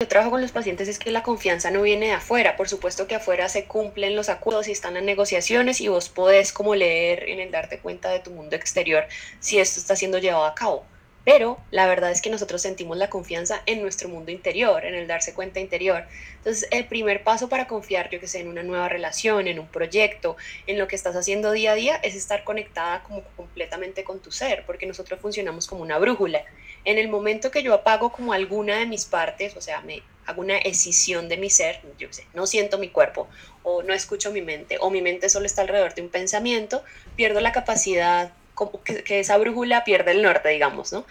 yo 0.00 0.08
trabajo 0.08 0.32
con 0.32 0.42
los 0.42 0.50
pacientes 0.50 0.88
es 0.88 0.98
que 0.98 1.12
la 1.12 1.22
confianza 1.22 1.70
no 1.70 1.82
viene 1.82 2.06
de 2.06 2.12
afuera. 2.14 2.56
Por 2.56 2.68
supuesto 2.68 3.06
que 3.06 3.14
afuera 3.14 3.48
se 3.48 3.66
cumplen 3.66 4.16
los 4.16 4.28
acuerdos 4.28 4.66
y 4.66 4.72
están 4.72 4.94
las 4.94 5.04
negociaciones 5.04 5.80
y 5.80 5.86
vos 5.86 6.08
podés 6.08 6.52
como 6.52 6.74
leer 6.74 7.28
en 7.28 7.38
el 7.38 7.52
darte 7.52 7.78
cuenta 7.78 8.10
de 8.10 8.18
tu 8.18 8.32
mundo 8.32 8.56
exterior 8.56 9.04
si 9.38 9.60
esto 9.60 9.78
está 9.78 9.94
siendo 9.94 10.18
llevado 10.18 10.46
a 10.46 10.56
cabo. 10.56 10.84
Pero 11.24 11.58
la 11.70 11.86
verdad 11.86 12.10
es 12.10 12.22
que 12.22 12.30
nosotros 12.30 12.62
sentimos 12.62 12.96
la 12.96 13.10
confianza 13.10 13.62
en 13.66 13.82
nuestro 13.82 14.08
mundo 14.08 14.30
interior, 14.30 14.84
en 14.84 14.94
el 14.94 15.06
darse 15.06 15.34
cuenta 15.34 15.60
interior. 15.60 16.04
Entonces, 16.36 16.66
el 16.70 16.86
primer 16.86 17.22
paso 17.22 17.48
para 17.48 17.66
confiar, 17.66 18.08
yo 18.10 18.20
que 18.20 18.26
sé, 18.26 18.40
en 18.40 18.48
una 18.48 18.62
nueva 18.62 18.88
relación, 18.88 19.46
en 19.46 19.58
un 19.58 19.66
proyecto, 19.66 20.36
en 20.66 20.78
lo 20.78 20.88
que 20.88 20.96
estás 20.96 21.16
haciendo 21.16 21.52
día 21.52 21.72
a 21.72 21.74
día, 21.74 21.96
es 21.96 22.14
estar 22.14 22.42
conectada 22.44 23.02
como 23.02 23.22
completamente 23.36 24.02
con 24.02 24.20
tu 24.20 24.32
ser, 24.32 24.64
porque 24.64 24.86
nosotros 24.86 25.20
funcionamos 25.20 25.66
como 25.66 25.82
una 25.82 25.98
brújula. 25.98 26.42
En 26.84 26.96
el 26.96 27.08
momento 27.08 27.50
que 27.50 27.62
yo 27.62 27.74
apago 27.74 28.10
como 28.10 28.32
alguna 28.32 28.78
de 28.78 28.86
mis 28.86 29.04
partes, 29.04 29.54
o 29.56 29.60
sea, 29.60 29.82
me 29.82 30.02
hago 30.24 30.40
una 30.40 30.56
escisión 30.56 31.28
de 31.28 31.36
mi 31.36 31.50
ser, 31.50 31.80
yo 31.98 32.08
sé, 32.10 32.24
no 32.32 32.46
siento 32.46 32.78
mi 32.78 32.88
cuerpo, 32.88 33.28
o 33.62 33.82
no 33.82 33.92
escucho 33.92 34.32
mi 34.32 34.40
mente, 34.40 34.78
o 34.80 34.88
mi 34.88 35.02
mente 35.02 35.28
solo 35.28 35.44
está 35.44 35.62
alrededor 35.62 35.94
de 35.94 36.02
un 36.02 36.08
pensamiento, 36.08 36.82
pierdo 37.16 37.40
la 37.40 37.52
capacidad 37.52 38.32
que, 38.68 39.20
esa 39.20 39.38
brújula 39.38 39.84
pierde 39.84 40.12
el 40.12 40.22
norte, 40.22 40.50
digamos, 40.50 40.92
¿no? 40.92 41.06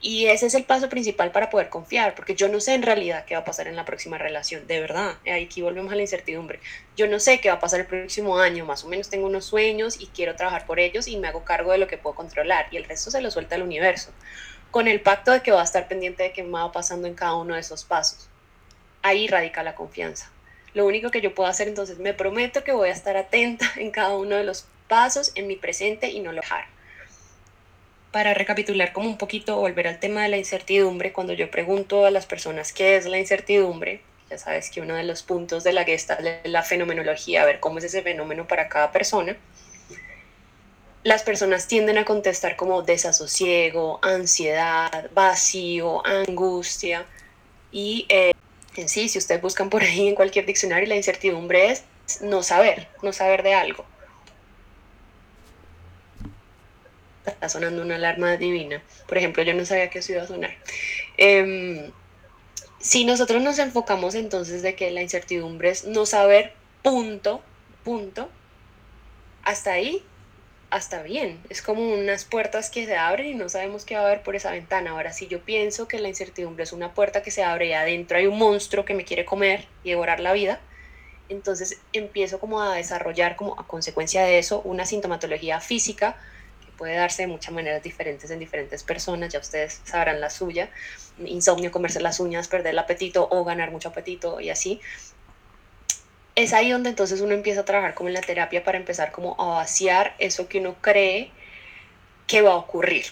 Y 0.00 0.26
ese 0.26 0.46
es 0.46 0.54
el 0.54 0.62
paso 0.62 0.88
principal 0.88 1.32
para 1.32 1.50
poder 1.50 1.70
confiar, 1.70 2.14
porque 2.14 2.36
yo 2.36 2.48
no 2.48 2.60
sé 2.60 2.74
en 2.74 2.82
realidad 2.82 3.24
qué 3.24 3.34
va 3.34 3.40
a 3.40 3.44
pasar 3.44 3.66
en 3.66 3.74
la 3.74 3.84
próxima 3.84 4.16
relación, 4.16 4.66
de 4.68 4.80
verdad. 4.80 5.16
Aquí 5.28 5.60
volvemos 5.60 5.92
a 5.92 5.96
la 5.96 6.02
incertidumbre. 6.02 6.60
Yo 6.96 7.08
no 7.08 7.18
sé 7.18 7.40
qué 7.40 7.48
va 7.48 7.56
a 7.56 7.60
pasar 7.60 7.80
el 7.80 7.86
próximo 7.86 8.38
año, 8.38 8.64
más 8.64 8.84
o 8.84 8.88
menos 8.88 9.10
tengo 9.10 9.26
unos 9.26 9.44
sueños 9.46 10.00
y 10.00 10.06
quiero 10.06 10.36
trabajar 10.36 10.66
por 10.66 10.78
ellos 10.78 11.08
y 11.08 11.16
me 11.16 11.26
hago 11.26 11.44
cargo 11.44 11.72
de 11.72 11.78
lo 11.78 11.88
que 11.88 11.98
puedo 11.98 12.14
controlar 12.14 12.68
y 12.70 12.76
el 12.76 12.84
resto 12.84 13.10
se 13.10 13.20
lo 13.20 13.30
suelta 13.30 13.56
el 13.56 13.62
universo, 13.62 14.12
con 14.70 14.86
el 14.86 15.00
pacto 15.00 15.32
de 15.32 15.42
que 15.42 15.50
va 15.50 15.62
a 15.62 15.64
estar 15.64 15.88
pendiente 15.88 16.22
de 16.22 16.32
qué 16.32 16.44
va 16.44 16.70
pasando 16.70 17.08
en 17.08 17.14
cada 17.14 17.34
uno 17.34 17.54
de 17.54 17.60
esos 17.60 17.84
pasos. 17.84 18.28
Ahí 19.02 19.26
radica 19.26 19.64
la 19.64 19.74
confianza. 19.74 20.30
Lo 20.74 20.86
único 20.86 21.10
que 21.10 21.20
yo 21.20 21.34
puedo 21.34 21.48
hacer 21.48 21.66
entonces, 21.66 21.98
me 21.98 22.14
prometo 22.14 22.62
que 22.62 22.72
voy 22.72 22.90
a 22.90 22.92
estar 22.92 23.16
atenta 23.16 23.66
en 23.76 23.90
cada 23.90 24.16
uno 24.16 24.36
de 24.36 24.44
los 24.44 24.66
pasos 24.86 25.32
en 25.34 25.48
mi 25.48 25.56
presente 25.56 26.08
y 26.10 26.20
no 26.20 26.30
lo 26.30 26.40
dejar 26.40 26.77
para 28.12 28.34
recapitular 28.34 28.92
como 28.92 29.08
un 29.08 29.18
poquito, 29.18 29.56
volver 29.56 29.88
al 29.88 30.00
tema 30.00 30.22
de 30.22 30.28
la 30.28 30.36
incertidumbre, 30.36 31.12
cuando 31.12 31.32
yo 31.32 31.50
pregunto 31.50 32.06
a 32.06 32.10
las 32.10 32.26
personas 32.26 32.72
qué 32.72 32.96
es 32.96 33.06
la 33.06 33.18
incertidumbre, 33.18 34.00
ya 34.30 34.38
sabes 34.38 34.70
que 34.70 34.80
uno 34.80 34.94
de 34.94 35.04
los 35.04 35.22
puntos 35.22 35.64
de 35.64 35.72
la 35.72 35.84
gesta 35.84 36.14
es 36.14 36.50
la 36.50 36.62
fenomenología, 36.62 37.42
a 37.42 37.46
ver 37.46 37.60
cómo 37.60 37.78
es 37.78 37.84
ese 37.84 38.02
fenómeno 38.02 38.46
para 38.46 38.68
cada 38.68 38.92
persona, 38.92 39.36
las 41.04 41.22
personas 41.22 41.68
tienden 41.68 41.96
a 41.98 42.04
contestar 42.04 42.56
como 42.56 42.82
desasosiego, 42.82 43.98
ansiedad, 44.02 45.10
vacío, 45.14 46.04
angustia. 46.04 47.06
Y 47.70 48.06
eh, 48.08 48.32
en 48.76 48.88
sí, 48.88 49.08
si 49.08 49.18
ustedes 49.18 49.40
buscan 49.40 49.70
por 49.70 49.82
ahí 49.82 50.08
en 50.08 50.14
cualquier 50.14 50.44
diccionario, 50.44 50.88
la 50.88 50.96
incertidumbre 50.96 51.70
es 51.70 51.84
no 52.20 52.42
saber, 52.42 52.88
no 53.02 53.12
saber 53.12 53.42
de 53.42 53.54
algo. 53.54 53.84
Está 57.28 57.48
sonando 57.48 57.82
una 57.82 57.96
alarma 57.96 58.36
divina. 58.36 58.82
Por 59.06 59.18
ejemplo, 59.18 59.42
yo 59.42 59.54
no 59.54 59.64
sabía 59.64 59.90
que 59.90 60.00
eso 60.00 60.12
iba 60.12 60.22
a 60.22 60.26
sonar. 60.26 60.50
Em, 61.16 61.90
si 62.80 63.04
nosotros 63.04 63.42
nos 63.42 63.58
enfocamos 63.58 64.14
entonces 64.14 64.62
de 64.62 64.74
que 64.74 64.90
la 64.90 65.02
incertidumbre 65.02 65.70
es 65.70 65.84
no 65.84 66.06
saber, 66.06 66.52
punto, 66.82 67.42
punto, 67.84 68.28
hasta 69.42 69.72
ahí 69.72 70.02
hasta 70.70 71.02
bien. 71.02 71.40
Es 71.48 71.62
como 71.62 71.82
unas 71.82 72.24
puertas 72.24 72.70
que 72.70 72.86
se 72.86 72.96
abren 72.96 73.26
y 73.26 73.34
no 73.34 73.48
sabemos 73.48 73.84
qué 73.84 73.94
va 73.94 74.02
a 74.02 74.06
haber 74.06 74.22
por 74.22 74.36
esa 74.36 74.50
ventana. 74.50 74.90
Ahora, 74.90 75.12
si 75.12 75.26
yo 75.26 75.40
pienso 75.40 75.88
que 75.88 75.98
la 75.98 76.08
incertidumbre 76.08 76.64
es 76.64 76.72
una 76.72 76.94
puerta 76.94 77.22
que 77.22 77.30
se 77.30 77.42
abre 77.42 77.68
y 77.68 77.72
adentro 77.72 78.18
hay 78.18 78.26
un 78.26 78.38
monstruo 78.38 78.84
que 78.84 78.94
me 78.94 79.04
quiere 79.04 79.24
comer 79.24 79.66
y 79.82 79.90
devorar 79.90 80.20
la 80.20 80.32
vida, 80.32 80.60
entonces 81.28 81.80
empiezo 81.92 82.38
como 82.38 82.62
a 82.62 82.74
desarrollar 82.74 83.36
como 83.36 83.58
a 83.58 83.66
consecuencia 83.66 84.22
de 84.22 84.38
eso 84.38 84.60
una 84.62 84.86
sintomatología 84.86 85.60
física 85.60 86.16
puede 86.78 86.94
darse 86.94 87.22
de 87.22 87.28
muchas 87.28 87.52
maneras 87.52 87.82
diferentes 87.82 88.30
en 88.30 88.38
diferentes 88.38 88.82
personas, 88.84 89.32
ya 89.32 89.40
ustedes 89.40 89.82
sabrán 89.84 90.20
la 90.20 90.30
suya, 90.30 90.70
insomnio, 91.18 91.70
comerse 91.70 92.00
las 92.00 92.20
uñas, 92.20 92.48
perder 92.48 92.72
el 92.72 92.78
apetito 92.78 93.28
o 93.30 93.44
ganar 93.44 93.70
mucho 93.70 93.90
apetito 93.90 94.40
y 94.40 94.48
así, 94.48 94.80
es 96.36 96.52
ahí 96.52 96.70
donde 96.70 96.90
entonces 96.90 97.20
uno 97.20 97.34
empieza 97.34 97.62
a 97.62 97.64
trabajar 97.64 97.94
como 97.94 98.08
en 98.08 98.14
la 98.14 98.20
terapia 98.20 98.62
para 98.62 98.78
empezar 98.78 99.10
como 99.10 99.34
a 99.40 99.56
vaciar 99.56 100.14
eso 100.20 100.48
que 100.48 100.60
uno 100.60 100.76
cree 100.80 101.32
que 102.28 102.42
va 102.42 102.52
a 102.52 102.56
ocurrir 102.56 103.06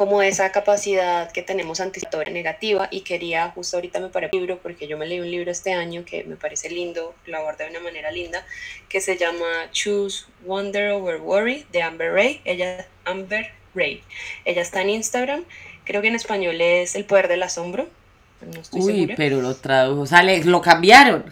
como 0.00 0.22
esa 0.22 0.50
capacidad 0.50 1.30
que 1.30 1.42
tenemos 1.42 1.78
anticipatoria 1.78 2.32
negativa 2.32 2.88
y 2.90 3.02
quería 3.02 3.50
justo 3.50 3.76
ahorita 3.76 4.00
me 4.00 4.08
paré 4.08 4.30
un 4.32 4.40
libro 4.40 4.58
porque 4.62 4.88
yo 4.88 4.96
me 4.96 5.06
leí 5.06 5.20
un 5.20 5.30
libro 5.30 5.50
este 5.50 5.74
año 5.74 6.06
que 6.06 6.24
me 6.24 6.36
parece 6.36 6.70
lindo, 6.70 7.14
lo 7.26 7.36
aborda 7.36 7.66
de 7.66 7.72
una 7.72 7.80
manera 7.80 8.10
linda, 8.10 8.42
que 8.88 9.02
se 9.02 9.18
llama 9.18 9.44
Choose 9.72 10.24
Wonder 10.46 10.92
Over 10.92 11.20
Worry 11.20 11.66
de 11.70 11.82
Amber 11.82 12.14
Ray, 12.14 12.40
ella 12.46 12.86
Amber 13.04 13.50
Ray. 13.74 14.02
Ella 14.46 14.62
está 14.62 14.80
en 14.80 14.88
Instagram, 14.88 15.44
creo 15.84 16.00
que 16.00 16.08
en 16.08 16.14
español 16.14 16.58
es 16.62 16.94
El 16.94 17.04
poder 17.04 17.28
del 17.28 17.42
asombro. 17.42 17.86
No 18.40 18.58
estoy 18.58 18.80
Uy, 18.80 19.14
pero 19.18 19.42
lo 19.42 19.54
tradujo, 19.54 20.00
o 20.00 20.06
sea, 20.06 20.22
lo 20.22 20.62
cambiaron. 20.62 21.30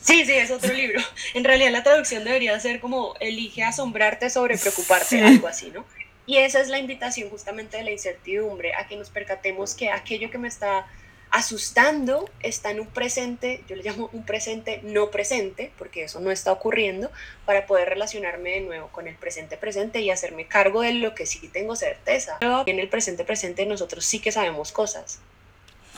Sí, 0.00 0.24
sí, 0.24 0.34
es 0.34 0.52
otro 0.52 0.72
libro. 0.72 1.00
En 1.34 1.42
realidad 1.42 1.72
la 1.72 1.82
traducción 1.82 2.22
debería 2.22 2.60
ser 2.60 2.78
como 2.78 3.16
elige 3.18 3.64
asombrarte 3.64 4.30
sobre 4.30 4.56
preocuparte, 4.56 5.20
algo 5.20 5.48
así, 5.48 5.72
¿no? 5.74 5.84
Y 6.28 6.36
esa 6.36 6.60
es 6.60 6.68
la 6.68 6.78
invitación 6.78 7.30
justamente 7.30 7.78
de 7.78 7.84
la 7.84 7.90
incertidumbre, 7.90 8.74
a 8.74 8.86
que 8.86 8.96
nos 8.96 9.08
percatemos 9.08 9.74
que 9.74 9.90
aquello 9.90 10.30
que 10.30 10.36
me 10.36 10.46
está 10.46 10.86
asustando 11.30 12.28
está 12.40 12.70
en 12.70 12.80
un 12.80 12.86
presente, 12.86 13.64
yo 13.66 13.76
le 13.76 13.82
llamo 13.82 14.10
un 14.12 14.24
presente 14.24 14.80
no 14.82 15.10
presente, 15.10 15.72
porque 15.78 16.04
eso 16.04 16.20
no 16.20 16.30
está 16.30 16.52
ocurriendo, 16.52 17.10
para 17.46 17.66
poder 17.66 17.88
relacionarme 17.88 18.50
de 18.50 18.60
nuevo 18.60 18.88
con 18.88 19.08
el 19.08 19.14
presente 19.14 19.56
presente 19.56 20.02
y 20.02 20.10
hacerme 20.10 20.46
cargo 20.46 20.82
de 20.82 20.92
lo 20.92 21.14
que 21.14 21.24
sí 21.24 21.48
tengo 21.48 21.76
certeza. 21.76 22.36
En 22.66 22.78
el 22.78 22.90
presente 22.90 23.24
presente 23.24 23.64
nosotros 23.64 24.04
sí 24.04 24.20
que 24.20 24.30
sabemos 24.30 24.70
cosas. 24.70 25.20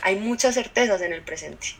Hay 0.03 0.15
muchas 0.15 0.55
certezas 0.55 1.01
en 1.03 1.13
el 1.13 1.23
presente 1.23 1.75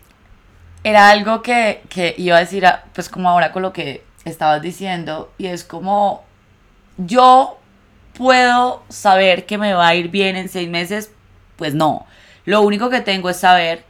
era 0.83 1.11
algo 1.11 1.42
que, 1.42 1.83
que 1.90 2.14
iba 2.16 2.37
a 2.37 2.40
decir, 2.40 2.64
pues 2.95 3.09
como 3.09 3.28
ahora 3.28 3.52
con 3.52 3.62
lo 3.62 3.73
que 3.73 4.02
estabas 4.25 4.62
diciendo, 4.62 5.30
y 5.37 5.47
es 5.47 5.62
como 5.62 6.25
yo 6.97 7.60
puedo 8.20 8.82
saber 8.90 9.46
que 9.46 9.56
me 9.56 9.72
va 9.72 9.88
a 9.88 9.94
ir 9.94 10.10
bien 10.10 10.36
en 10.36 10.50
seis 10.50 10.68
meses, 10.68 11.10
pues 11.56 11.74
no. 11.74 12.04
Lo 12.44 12.60
único 12.60 12.90
que 12.90 13.00
tengo 13.00 13.30
es 13.30 13.38
saber 13.38 13.82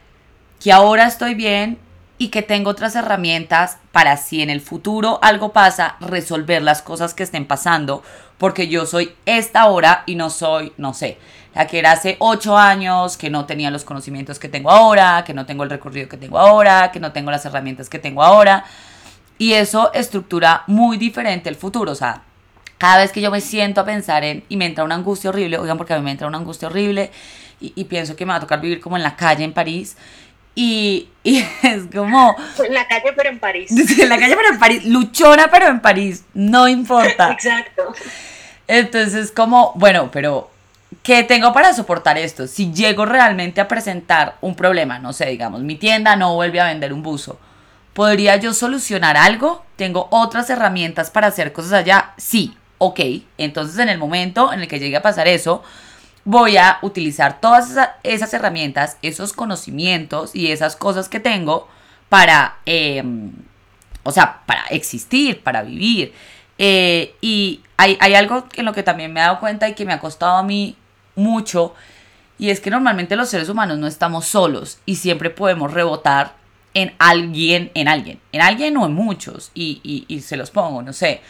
que 0.61 0.71
ahora 0.71 1.05
estoy 1.05 1.33
bien 1.33 1.77
y 2.17 2.29
que 2.29 2.41
tengo 2.41 2.69
otras 2.69 2.95
herramientas 2.95 3.77
para 3.91 4.15
si 4.15 4.41
en 4.41 4.49
el 4.49 4.61
futuro 4.61 5.19
algo 5.21 5.51
pasa, 5.51 5.97
resolver 5.99 6.61
las 6.61 6.81
cosas 6.81 7.13
que 7.13 7.23
estén 7.23 7.45
pasando, 7.45 8.03
porque 8.37 8.69
yo 8.69 8.85
soy 8.85 9.13
esta 9.25 9.65
hora 9.65 10.03
y 10.05 10.15
no 10.15 10.29
soy, 10.29 10.71
no 10.77 10.93
sé, 10.93 11.17
la 11.53 11.67
que 11.67 11.79
era 11.79 11.91
hace 11.91 12.15
ocho 12.19 12.57
años, 12.57 13.17
que 13.17 13.29
no 13.29 13.43
tenía 13.43 13.69
los 13.69 13.83
conocimientos 13.83 14.39
que 14.39 14.47
tengo 14.47 14.71
ahora, 14.71 15.25
que 15.25 15.33
no 15.33 15.45
tengo 15.45 15.65
el 15.65 15.69
recorrido 15.69 16.07
que 16.07 16.15
tengo 16.15 16.39
ahora, 16.39 16.93
que 16.93 17.01
no 17.01 17.11
tengo 17.11 17.31
las 17.31 17.43
herramientas 17.43 17.89
que 17.89 17.99
tengo 17.99 18.23
ahora. 18.23 18.63
Y 19.37 19.53
eso 19.53 19.91
estructura 19.93 20.63
muy 20.67 20.97
diferente 20.97 21.49
el 21.49 21.57
futuro. 21.57 21.91
O 21.91 21.95
sea, 21.95 22.21
cada 22.81 22.97
vez 22.97 23.11
que 23.11 23.21
yo 23.21 23.29
me 23.29 23.41
siento 23.41 23.81
a 23.81 23.85
pensar 23.85 24.23
en 24.23 24.43
y 24.49 24.57
me 24.57 24.65
entra 24.65 24.83
una 24.83 24.95
angustia 24.95 25.29
horrible, 25.29 25.59
oigan, 25.59 25.77
porque 25.77 25.93
a 25.93 25.97
mí 25.97 26.03
me 26.03 26.09
entra 26.09 26.25
una 26.25 26.39
angustia 26.39 26.67
horrible 26.67 27.11
y, 27.59 27.83
pienso 27.83 28.15
que 28.15 28.25
me 28.25 28.31
va 28.31 28.37
a 28.37 28.39
tocar 28.39 28.59
vivir 28.59 28.81
como 28.81 28.97
en 28.97 29.03
la 29.03 29.15
calle 29.15 29.43
en 29.43 29.53
París. 29.53 29.95
Y, 30.55 31.07
y, 31.23 31.45
es 31.61 31.83
como... 31.93 32.35
En 32.57 32.73
la 32.73 32.87
calle 32.87 33.13
pero 33.15 33.29
en 33.29 33.37
París. 33.37 33.69
En 33.99 34.09
la 34.09 34.17
calle 34.17 34.35
pero 34.35 34.49
en 34.49 34.57
París. 34.57 34.83
Luchona 34.85 35.47
pero 35.51 35.67
en 35.67 35.79
París. 35.79 36.23
No 36.33 36.67
importa. 36.67 37.31
Exacto. 37.33 37.93
Entonces 38.67 39.31
como, 39.31 39.73
bueno, 39.75 40.09
pero 40.11 40.49
¿Qué 41.03 41.23
tengo 41.23 41.53
para 41.53 41.73
soportar 41.73 42.17
esto? 42.17 42.47
Si 42.47 42.73
llego 42.73 43.05
realmente 43.05 43.61
a 43.61 43.67
presentar 43.67 44.37
un 44.41 44.55
problema, 44.55 44.97
no 44.97 45.13
sé, 45.13 45.27
digamos, 45.27 45.61
mi 45.61 45.75
tienda 45.75 46.15
no 46.15 46.33
vuelve 46.33 46.59
a 46.59 46.65
vender 46.65 46.91
un 46.91 47.01
buzo, 47.01 47.39
¿podría 47.93 48.35
yo 48.35 48.53
solucionar 48.53 49.17
algo? 49.17 49.63
¿Tengo 49.77 50.07
otras 50.11 50.49
herramientas 50.49 51.09
para 51.09 51.27
hacer 51.27 51.53
cosas 51.53 51.73
allá? 51.73 52.11
Sí, 52.17 52.55
ok. 52.83 52.99
Entonces 53.37 53.77
en 53.77 53.89
el 53.89 53.99
momento 53.99 54.51
en 54.51 54.61
el 54.61 54.67
que 54.67 54.79
llegue 54.79 54.97
a 54.97 55.03
pasar 55.03 55.27
eso, 55.27 55.61
voy 56.25 56.57
a 56.57 56.79
utilizar 56.81 57.39
todas 57.39 57.75
esas, 58.03 58.33
herramientas, 58.33 58.97
esos 59.03 59.33
conocimientos 59.33 60.35
y 60.35 60.51
esas 60.51 60.75
cosas 60.75 61.07
que 61.07 61.19
tengo 61.19 61.67
para, 62.09 62.57
em, 62.65 63.31
o 64.01 64.11
sea, 64.11 64.41
para 64.47 64.63
existir, 64.71 65.43
para 65.43 65.61
vivir. 65.61 66.13
Eh, 66.57 67.15
y 67.21 67.61
hay, 67.77 67.97
hay, 67.99 68.15
algo 68.15 68.47
en 68.55 68.65
lo 68.65 68.73
que 68.73 68.81
también 68.81 69.13
me 69.13 69.19
he 69.19 69.23
dado 69.23 69.39
cuenta 69.39 69.69
y 69.69 69.75
que 69.75 69.85
me 69.85 69.93
ha 69.93 69.99
costado 69.99 70.37
a 70.37 70.43
mí 70.43 70.75
mucho 71.15 71.75
y 72.41 72.49
es 72.49 72.59
que 72.59 72.71
normalmente 72.71 73.15
los 73.15 73.29
seres 73.29 73.49
humanos 73.49 73.77
no 73.77 73.85
estamos 73.85 74.25
solos 74.25 74.79
y 74.87 74.95
siempre 74.95 75.29
podemos 75.29 75.71
rebotar 75.71 76.33
en 76.73 76.95
alguien, 76.97 77.69
en 77.75 77.87
alguien, 77.87 78.19
en 78.31 78.41
alguien 78.41 78.75
o 78.77 78.87
en 78.87 78.93
muchos 78.93 79.51
y, 79.53 80.05
y, 80.07 80.21
se 80.21 80.37
los 80.37 80.49
pongo, 80.49 80.81
no 80.81 80.91
sé. 80.91 81.21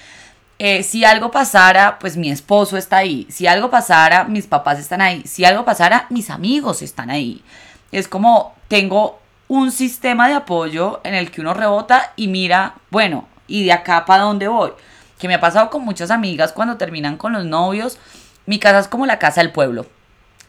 Eh, 0.63 0.83
si 0.83 1.03
algo 1.03 1.31
pasara, 1.31 1.97
pues 1.97 2.17
mi 2.17 2.29
esposo 2.29 2.77
está 2.77 2.97
ahí. 2.97 3.25
Si 3.31 3.47
algo 3.47 3.71
pasara, 3.71 4.25
mis 4.25 4.45
papás 4.45 4.77
están 4.77 5.01
ahí. 5.01 5.23
Si 5.25 5.43
algo 5.43 5.65
pasara, 5.65 6.05
mis 6.11 6.29
amigos 6.29 6.83
están 6.83 7.09
ahí. 7.09 7.43
Es 7.91 8.07
como 8.07 8.53
tengo 8.67 9.19
un 9.47 9.71
sistema 9.71 10.27
de 10.27 10.35
apoyo 10.35 11.01
en 11.03 11.15
el 11.15 11.31
que 11.31 11.41
uno 11.41 11.55
rebota 11.55 12.13
y 12.15 12.27
mira, 12.27 12.75
bueno, 12.91 13.27
¿y 13.47 13.65
de 13.65 13.71
acá 13.71 14.05
para 14.05 14.21
dónde 14.21 14.47
voy? 14.47 14.71
Que 15.17 15.27
me 15.27 15.33
ha 15.33 15.39
pasado 15.39 15.71
con 15.71 15.83
muchas 15.83 16.11
amigas 16.11 16.51
cuando 16.51 16.77
terminan 16.77 17.17
con 17.17 17.33
los 17.33 17.43
novios 17.43 17.97
mi 18.45 18.59
casa 18.59 18.79
es 18.79 18.87
como 18.87 19.07
la 19.07 19.17
casa 19.17 19.41
del 19.41 19.51
pueblo. 19.51 19.87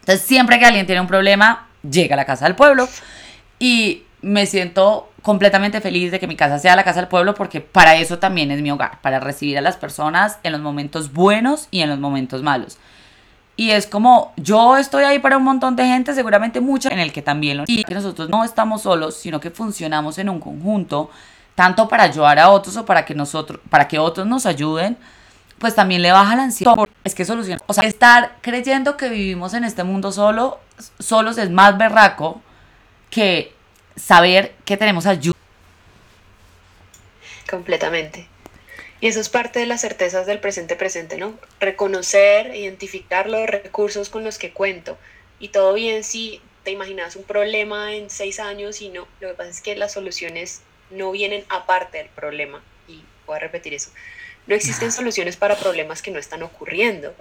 Entonces, 0.00 0.26
siempre 0.26 0.58
que 0.58 0.66
alguien 0.66 0.84
tiene 0.84 1.00
un 1.00 1.06
problema, 1.06 1.68
llega 1.88 2.14
a 2.14 2.16
la 2.16 2.26
casa 2.26 2.44
del 2.44 2.54
pueblo. 2.54 2.86
Y 3.58 4.02
me 4.20 4.44
siento 4.44 5.11
completamente 5.22 5.80
feliz 5.80 6.10
de 6.10 6.20
que 6.20 6.26
mi 6.26 6.36
casa 6.36 6.58
sea 6.58 6.76
la 6.76 6.84
casa 6.84 7.00
del 7.00 7.08
pueblo 7.08 7.34
porque 7.34 7.60
para 7.60 7.96
eso 7.96 8.18
también 8.18 8.50
es 8.50 8.60
mi 8.60 8.70
hogar, 8.70 9.00
para 9.00 9.20
recibir 9.20 9.56
a 9.56 9.60
las 9.60 9.76
personas 9.76 10.38
en 10.42 10.52
los 10.52 10.60
momentos 10.60 11.12
buenos 11.12 11.68
y 11.70 11.80
en 11.80 11.88
los 11.88 11.98
momentos 11.98 12.42
malos. 12.42 12.78
Y 13.56 13.70
es 13.70 13.86
como 13.86 14.32
yo 14.36 14.76
estoy 14.76 15.04
ahí 15.04 15.18
para 15.18 15.36
un 15.36 15.44
montón 15.44 15.76
de 15.76 15.84
gente, 15.84 16.14
seguramente 16.14 16.60
mucha, 16.60 16.88
en 16.88 16.98
el 16.98 17.12
que 17.12 17.22
también 17.22 17.58
lo 17.58 17.64
y 17.66 17.84
que 17.84 17.94
nosotros 17.94 18.28
no 18.28 18.44
estamos 18.44 18.82
solos, 18.82 19.16
sino 19.16 19.40
que 19.40 19.50
funcionamos 19.50 20.18
en 20.18 20.28
un 20.28 20.40
conjunto, 20.40 21.10
tanto 21.54 21.86
para 21.86 22.04
ayudar 22.04 22.38
a 22.38 22.50
otros 22.50 22.76
o 22.76 22.84
para 22.84 23.04
que 23.04 23.14
nosotros, 23.14 23.60
para 23.70 23.86
que 23.86 23.98
otros 23.98 24.26
nos 24.26 24.46
ayuden, 24.46 24.96
pues 25.58 25.74
también 25.74 26.02
le 26.02 26.10
baja 26.10 26.34
la 26.34 26.44
ansiedad. 26.44 26.74
Es 27.04 27.14
que 27.14 27.24
soluciona. 27.24 27.60
O 27.66 27.74
sea, 27.74 27.84
estar 27.84 28.36
creyendo 28.40 28.96
que 28.96 29.08
vivimos 29.08 29.54
en 29.54 29.64
este 29.64 29.84
mundo 29.84 30.10
solo, 30.10 30.58
solos 30.98 31.38
es 31.38 31.50
más 31.50 31.76
berraco 31.76 32.40
que 33.10 33.54
saber 33.96 34.54
que 34.64 34.76
tenemos 34.76 35.06
ayuda. 35.06 35.36
Completamente. 37.48 38.26
Y 39.00 39.08
eso 39.08 39.20
es 39.20 39.28
parte 39.28 39.58
de 39.58 39.66
las 39.66 39.80
certezas 39.80 40.26
del 40.26 40.38
presente 40.38 40.76
presente, 40.76 41.18
¿no? 41.18 41.36
Reconocer, 41.58 42.54
identificar 42.54 43.28
los 43.28 43.48
recursos 43.48 44.08
con 44.08 44.22
los 44.22 44.38
que 44.38 44.52
cuento. 44.52 44.96
Y 45.40 45.48
todo 45.48 45.74
bien 45.74 46.04
si 46.04 46.40
te 46.62 46.70
imaginas 46.70 47.16
un 47.16 47.24
problema 47.24 47.94
en 47.94 48.10
seis 48.10 48.38
años 48.38 48.80
y 48.80 48.90
no. 48.90 49.08
Lo 49.20 49.28
que 49.28 49.34
pasa 49.34 49.50
es 49.50 49.60
que 49.60 49.74
las 49.74 49.92
soluciones 49.92 50.60
no 50.90 51.10
vienen 51.10 51.44
aparte 51.48 51.98
del 51.98 52.08
problema. 52.10 52.62
Y 52.86 53.02
voy 53.26 53.36
a 53.36 53.40
repetir 53.40 53.74
eso. 53.74 53.90
No 54.46 54.54
existen 54.54 54.92
soluciones 54.92 55.36
para 55.36 55.56
problemas 55.56 56.00
que 56.00 56.10
no 56.10 56.18
están 56.18 56.42
ocurriendo. 56.42 57.14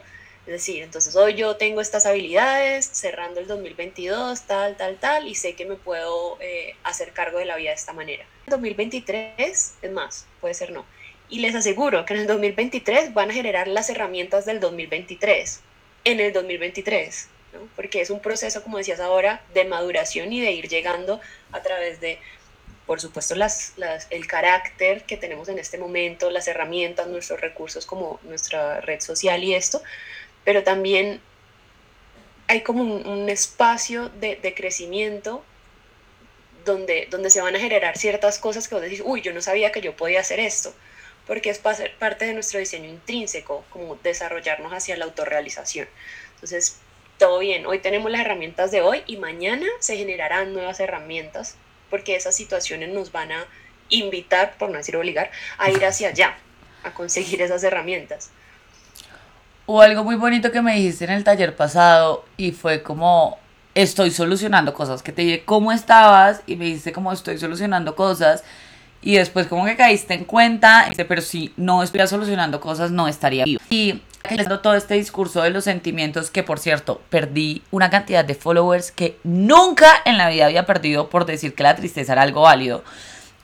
Es 0.51 0.65
decir, 0.65 0.83
entonces 0.83 1.15
hoy 1.15 1.35
yo 1.35 1.55
tengo 1.55 1.79
estas 1.79 2.05
habilidades, 2.05 2.85
cerrando 2.85 3.39
el 3.39 3.47
2022, 3.47 4.41
tal, 4.41 4.75
tal, 4.75 4.97
tal, 4.97 5.25
y 5.25 5.33
sé 5.33 5.53
que 5.53 5.65
me 5.65 5.75
puedo 5.75 6.37
eh, 6.41 6.75
hacer 6.83 7.13
cargo 7.13 7.39
de 7.39 7.45
la 7.45 7.55
vida 7.55 7.69
de 7.69 7.77
esta 7.77 7.93
manera. 7.93 8.25
2023, 8.47 9.75
es 9.81 9.91
más, 9.93 10.27
puede 10.41 10.53
ser 10.53 10.73
no. 10.73 10.85
Y 11.29 11.39
les 11.39 11.55
aseguro 11.55 12.05
que 12.05 12.15
en 12.15 12.19
el 12.19 12.27
2023 12.27 13.13
van 13.13 13.31
a 13.31 13.33
generar 13.33 13.69
las 13.69 13.89
herramientas 13.89 14.45
del 14.45 14.59
2023, 14.59 15.61
en 16.03 16.19
el 16.19 16.33
2023, 16.33 17.29
¿no? 17.53 17.59
porque 17.77 18.01
es 18.01 18.09
un 18.09 18.19
proceso, 18.19 18.61
como 18.61 18.77
decías 18.77 18.99
ahora, 18.99 19.41
de 19.53 19.63
maduración 19.63 20.33
y 20.33 20.41
de 20.41 20.51
ir 20.51 20.67
llegando 20.67 21.21
a 21.53 21.61
través 21.61 22.01
de 22.01 22.19
por 22.85 22.99
supuesto, 22.99 23.35
las, 23.35 23.73
el 24.09 24.27
carácter 24.27 25.03
que 25.03 25.15
tenemos 25.15 25.47
en 25.47 25.59
este 25.59 25.77
momento, 25.77 26.29
las 26.29 26.49
herramientas, 26.49 27.07
nuestros 27.07 27.39
recursos 27.39 27.85
como 27.85 28.19
nuestra 28.23 28.81
red 28.81 28.99
social 28.99 29.41
y 29.45 29.53
esto, 29.53 29.81
pero 30.43 30.63
también 30.63 31.21
hay 32.47 32.61
como 32.61 32.83
un, 32.83 33.29
espacio 33.29 34.09
de, 34.09 34.35
de, 34.35 34.53
crecimiento 34.53 35.43
donde, 36.65 37.07
donde 37.09 37.29
se 37.29 37.41
van 37.41 37.55
a 37.55 37.59
generar 37.59 37.97
ciertas 37.97 38.39
cosas 38.39 38.67
que 38.67 38.75
vos 38.75 38.83
decís, 38.83 39.01
uy, 39.03 39.21
yo 39.21 39.33
no 39.33 39.41
sabía 39.41 39.71
que 39.71 39.81
yo 39.81 39.95
podía 39.95 40.19
hacer 40.19 40.39
esto, 40.39 40.73
porque 41.27 41.49
es 41.49 41.59
parte 41.59 42.25
de 42.25 42.33
nuestro 42.33 42.59
diseño 42.59 42.89
intrínseco, 42.89 43.63
como 43.69 43.95
desarrollarnos 43.95 44.73
hacia 44.73 44.97
la 44.97 45.05
autorrealización. 45.05 45.87
Entonces, 46.35 46.77
todo 47.17 47.39
bien, 47.39 47.65
hoy 47.67 47.79
tenemos 47.79 48.11
las 48.11 48.21
herramientas 48.21 48.71
de 48.71 48.81
hoy 48.81 49.03
y 49.05 49.17
mañana 49.17 49.67
se 49.79 49.95
generarán 49.95 50.53
nuevas 50.53 50.79
herramientas 50.79 51.55
porque 51.89 52.15
esas 52.15 52.35
situaciones 52.35 52.89
nos 52.89 53.11
van 53.11 53.31
a 53.31 53.45
invitar, 53.89 54.57
por 54.57 54.69
no 54.71 54.77
decir 54.77 54.97
obligar, 54.97 55.29
a 55.57 55.69
ir 55.69 55.85
hacia 55.85 56.09
allá, 56.09 56.37
a 56.83 56.93
conseguir 56.93 57.41
esas 57.41 57.63
herramientas. 57.63 58.31
O 59.73 59.79
algo 59.79 60.03
muy 60.03 60.17
bonito 60.17 60.51
que 60.51 60.61
me 60.61 60.75
dijiste 60.75 61.05
en 61.05 61.11
el 61.11 61.23
taller 61.23 61.55
pasado 61.55 62.25
y 62.35 62.51
fue 62.51 62.83
como 62.83 63.37
estoy 63.73 64.11
solucionando 64.11 64.73
cosas, 64.73 65.01
que 65.01 65.13
te 65.13 65.21
dije 65.21 65.43
cómo 65.45 65.71
estabas 65.71 66.41
y 66.45 66.57
me 66.57 66.65
dijiste 66.65 66.91
como 66.91 67.13
estoy 67.13 67.37
solucionando 67.37 67.95
cosas 67.95 68.43
y 69.01 69.15
después 69.15 69.47
como 69.47 69.63
que 69.63 69.77
caíste 69.77 70.13
en 70.13 70.25
cuenta, 70.25 70.89
pero 71.07 71.21
si 71.21 71.53
no 71.55 71.83
estuviera 71.83 72.05
solucionando 72.05 72.59
cosas 72.59 72.91
no 72.91 73.07
estaría 73.07 73.45
vivo. 73.45 73.61
Y 73.69 74.01
todo 74.61 74.75
este 74.75 74.95
discurso 74.95 75.41
de 75.41 75.51
los 75.51 75.63
sentimientos, 75.63 76.31
que 76.31 76.43
por 76.43 76.59
cierto, 76.59 76.99
perdí 77.09 77.61
una 77.71 77.89
cantidad 77.89 78.25
de 78.25 78.35
followers 78.35 78.91
que 78.91 79.19
nunca 79.23 79.87
en 80.03 80.17
la 80.17 80.27
vida 80.27 80.47
había 80.47 80.65
perdido 80.65 81.09
por 81.09 81.25
decir 81.25 81.55
que 81.55 81.63
la 81.63 81.77
tristeza 81.77 82.11
era 82.11 82.23
algo 82.23 82.41
válido. 82.41 82.83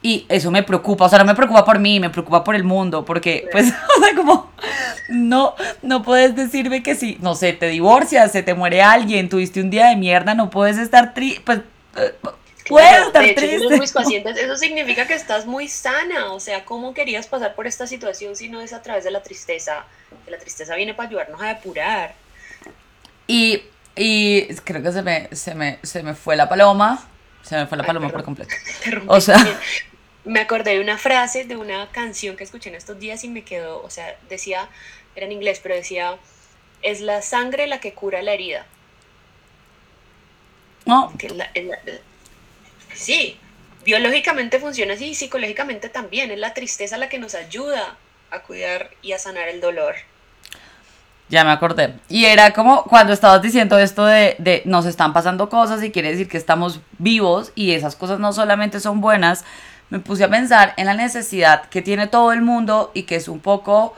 Y 0.02 0.26
eso 0.30 0.52
me 0.52 0.62
preocupa, 0.62 1.06
o 1.06 1.10
sea, 1.10 1.20
no 1.20 1.26
me 1.26 1.34
preocupa 1.34 1.66
por 1.66 1.80
mí, 1.80 2.00
me 2.00 2.10
preocupa 2.10 2.44
por 2.44 2.56
el 2.56 2.64
mundo, 2.64 3.04
porque, 3.04 3.48
pues, 3.52 3.66
o 3.98 4.04
sea, 4.04 4.16
como, 4.16 4.52
no, 5.10 5.56
no 5.82 6.04
puedes 6.04 6.36
decirme 6.36 6.84
que 6.84 6.96
si, 6.96 7.18
no 7.20 7.36
sé, 7.36 7.54
te 7.54 7.68
divorcias, 7.68 8.32
se 8.32 8.44
te 8.44 8.54
muere 8.54 8.82
alguien, 8.82 9.28
tuviste 9.28 9.60
un 9.60 9.70
día 9.70 9.88
de 9.88 9.96
mierda, 9.96 10.36
no 10.36 10.50
puedes 10.50 10.78
estar 10.78 11.14
triste, 11.14 11.42
pues, 11.44 11.60
eh, 11.98 12.14
puedes 12.70 13.08
estar 13.08 13.24
triste. 13.36 13.80
mis 13.80 13.92
pacientes, 13.94 14.38
eso 14.38 14.56
significa 14.56 15.08
que 15.08 15.16
estás 15.16 15.48
muy 15.48 15.68
sana, 15.68 16.32
o 16.32 16.40
sea, 16.40 16.64
¿cómo 16.64 16.94
querías 16.94 17.28
pasar 17.28 17.56
por 17.56 17.66
esta 17.66 17.88
situación 17.88 18.36
si 18.36 18.50
no 18.50 18.62
es 18.62 18.74
a 18.74 18.84
través 18.84 19.04
de 19.04 19.12
la 19.12 19.24
tristeza? 19.24 19.86
Que 20.26 20.32
la 20.32 20.38
tristeza 20.38 20.76
viene 20.76 20.94
para 20.94 21.10
ayudarnos 21.10 21.42
a 21.42 21.48
depurar. 21.48 22.14
Y, 23.26 23.64
y 23.96 24.46
creo 24.58 24.84
que 24.84 24.92
se 24.92 25.02
me, 25.02 25.28
se, 25.32 25.56
me, 25.56 25.80
se 25.82 26.04
me 26.04 26.14
fue 26.14 26.36
la 26.36 26.48
paloma. 26.48 27.08
Se 27.48 27.56
me 27.56 27.66
fue 27.68 27.78
la 27.78 27.86
paloma 27.86 28.10
por 28.10 28.24
completo. 28.24 28.54
O 29.08 29.22
sea, 29.22 29.38
me 30.26 30.42
acordé 30.42 30.72
de 30.72 30.82
una 30.82 30.98
frase 30.98 31.46
de 31.46 31.56
una 31.56 31.90
canción 31.92 32.36
que 32.36 32.44
escuché 32.44 32.70
en 32.70 32.76
estos 32.76 33.00
días 33.00 33.24
y 33.24 33.30
me 33.30 33.44
quedó, 33.44 33.82
o 33.82 33.90
sea, 33.90 34.18
decía, 34.30 34.70
era 35.16 35.26
en 35.26 35.32
inglés, 35.32 35.60
pero 35.64 35.76
decía, 35.76 36.18
es 36.82 37.02
la 37.02 37.22
sangre 37.22 37.68
la 37.68 37.80
que 37.80 37.94
cura 37.94 38.22
la 38.22 38.34
herida. 38.34 38.66
No. 40.86 41.14
sí, 42.94 43.38
biológicamente 43.84 44.60
funciona 44.60 44.94
así 44.94 45.10
y 45.10 45.16
psicológicamente 45.16 45.90
también. 45.90 46.32
Es 46.32 46.40
la 46.40 46.54
tristeza 46.54 46.98
la 46.98 47.10
que 47.10 47.20
nos 47.20 47.36
ayuda 47.36 47.98
a 48.32 48.40
cuidar 48.42 48.92
y 49.02 49.12
a 49.12 49.20
sanar 49.20 49.50
el 49.50 49.60
dolor. 49.60 49.96
Ya 51.30 51.44
me 51.44 51.52
acordé. 51.52 51.96
Y 52.08 52.26
era 52.26 52.54
como 52.54 52.84
cuando 52.84 53.12
estabas 53.12 53.42
diciendo 53.42 53.78
esto 53.78 54.06
de, 54.06 54.36
de, 54.40 54.62
nos 54.66 54.86
están 54.86 55.12
pasando 55.12 55.50
cosas 55.50 55.84
y 55.84 55.92
quiere 55.92 56.12
decir 56.12 56.30
que 56.30 56.38
estamos 56.38 56.80
vivos 57.00 57.52
y 57.56 57.72
esas 57.72 57.96
cosas 57.96 58.20
no 58.20 58.32
solamente 58.32 58.80
son 58.80 59.02
buenas, 59.02 59.44
me 59.90 60.00
puse 60.00 60.24
a 60.24 60.30
pensar 60.30 60.74
en 60.78 60.86
la 60.86 60.94
necesidad 60.94 61.66
que 61.66 61.82
tiene 61.82 62.08
todo 62.08 62.32
el 62.32 62.42
mundo 62.42 62.92
y 62.94 63.04
que 63.04 63.16
es 63.16 63.28
un 63.28 63.40
poco... 63.40 63.94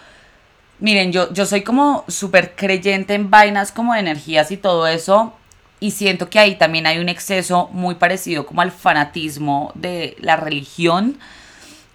Miren, 0.79 1.11
yo, 1.11 1.33
yo 1.33 1.45
soy 1.45 1.63
como 1.63 2.05
súper 2.07 2.55
creyente 2.55 3.13
en 3.13 3.29
vainas 3.29 3.71
como 3.71 3.93
de 3.93 3.99
energías 3.99 4.49
y 4.51 4.57
todo 4.57 4.87
eso. 4.87 5.33
Y 5.81 5.91
siento 5.91 6.29
que 6.29 6.39
ahí 6.39 6.55
también 6.55 6.87
hay 6.87 6.99
un 6.99 7.09
exceso 7.09 7.69
muy 7.73 7.95
parecido 7.95 8.45
como 8.45 8.61
al 8.61 8.71
fanatismo 8.71 9.71
de 9.75 10.15
la 10.19 10.37
religión. 10.37 11.19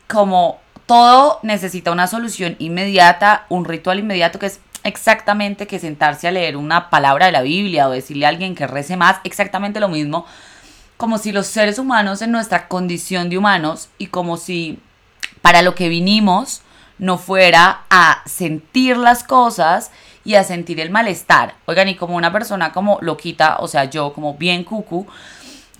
Como 0.07 0.61
todo 0.87 1.39
necesita 1.43 1.93
una 1.93 2.07
solución 2.07 2.57
inmediata, 2.59 3.47
un 3.49 3.65
ritual 3.65 4.01
inmediato 4.01 4.39
que 4.39 4.47
es 4.47 4.61
exactamente 4.85 5.67
que 5.67 5.79
sentarse 5.79 6.29
a 6.29 6.33
leer 6.33 6.57
una 6.57 6.91
palabra 6.91 7.27
de 7.27 7.33
la 7.33 7.43
Biblia 7.43 7.89
o 7.89 7.93
decirle 7.93 8.27
a 8.27 8.29
alguien 8.29 8.55
que 8.55 8.67
rece 8.67 8.97
más, 8.97 9.17
exactamente 9.25 9.81
lo 9.81 9.89
mismo, 9.89 10.27
como 10.97 11.19
si 11.19 11.33
los 11.33 11.47
seres 11.47 11.79
humanos 11.79 12.23
en 12.23 12.31
nuestra 12.31 12.69
condición 12.69 13.29
de 13.29 13.39
humanos 13.39 13.89
y 13.99 14.07
como 14.07 14.37
si 14.37 14.79
para 15.43 15.63
lo 15.63 15.75
que 15.75 15.89
vinimos 15.89 16.63
no 16.99 17.19
fuera 17.19 17.83
a 17.91 18.23
sentir 18.27 18.97
las 18.97 19.25
cosas 19.25 19.91
y 20.25 20.37
a 20.37 20.45
sentir 20.45 20.81
el 20.81 20.91
malestar. 20.91 21.55
Oigan, 21.67 21.89
y 21.89 21.97
como 21.97 22.17
una 22.17 22.33
persona 22.33 22.73
como 22.73 22.99
loquita, 23.01 23.57
o 23.59 23.69
sea, 23.69 23.85
yo 23.85 24.13
como 24.13 24.35
bien 24.35 24.65
cucu, 24.65 25.07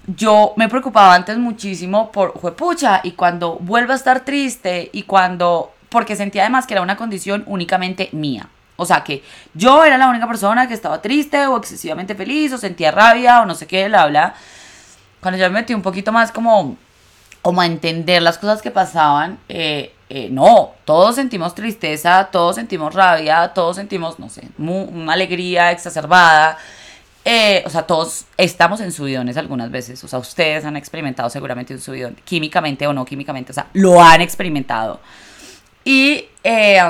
yo 0.07 0.53
me 0.57 0.69
preocupaba 0.69 1.15
antes 1.15 1.39
muchísimo 1.39 2.13
por, 2.13 2.35
pucha, 2.57 3.01
y 3.05 3.13
cuando 3.13 3.57
vuelvo 3.57 3.93
a 3.93 3.97
estar 3.97 4.25
triste 4.25 4.91
y 4.93 5.05
cuando, 5.05 5.73
porque 5.89 6.17
sentía 6.17 6.43
además 6.43 6.67
que 6.67 6.75
era 6.75 6.83
una 6.83 6.97
condición 6.97 7.45
únicamente 7.47 8.11
mía. 8.13 8.49
O 8.77 8.87
sea, 8.87 9.05
que 9.05 9.23
yo 9.55 9.85
era 9.85 9.97
la 9.97 10.09
única 10.09 10.27
persona 10.27 10.67
que 10.67 10.75
estaba 10.75 11.01
triste 11.01 11.47
o 11.47 11.57
excesivamente 11.57 12.15
feliz 12.15 12.53
o 12.53 12.59
sentía 12.59 12.91
rabia 12.91 13.43
o 13.43 13.47
no 13.47 13.55
sé 13.55 13.67
qué, 13.67 13.89
bla, 13.89 14.07
bla. 14.07 14.35
Cuando 15.21 15.39
yo 15.39 15.45
me 15.51 15.61
metí 15.61 15.75
un 15.75 15.83
poquito 15.83 16.13
más 16.13 16.33
como, 16.33 16.77
como 17.41 17.61
a 17.61 17.67
entender 17.67 18.23
las 18.23 18.39
cosas 18.39 18.61
que 18.61 18.71
pasaban, 18.71 19.39
eh, 19.49 19.95
eh, 20.09 20.29
no, 20.31 20.73
todos 20.85 21.15
sentimos 21.15 21.55
tristeza, 21.55 22.29
todos 22.31 22.57
sentimos 22.57 22.95
rabia, 22.95 23.53
todos 23.55 23.77
sentimos, 23.77 24.19
no 24.19 24.29
sé, 24.29 24.49
una 24.59 25.13
alegría 25.13 25.71
exacerbada 25.71 26.59
eh, 27.27 27.63
o 27.65 27.71
sea, 27.71 27.87
todos 27.87 28.27
estamos 28.37 28.81
en 28.81 28.93
subidones 28.93 29.37
algunas 29.37 29.71
veces. 29.71 30.03
O 30.05 30.09
sea, 30.09 30.19
ustedes 30.19 30.65
han 30.65 30.77
experimentado 30.77 31.31
seguramente 31.31 31.73
un 31.73 31.81
subidón, 31.81 32.17
químicamente 32.25 32.87
o 32.87 32.93
no 32.93 33.05
químicamente. 33.05 33.53
O 33.53 33.55
sea, 33.55 33.69
lo 33.73 34.03
han 34.03 34.21
experimentado. 34.21 35.01
Y, 35.85 36.27
eh, 36.43 36.81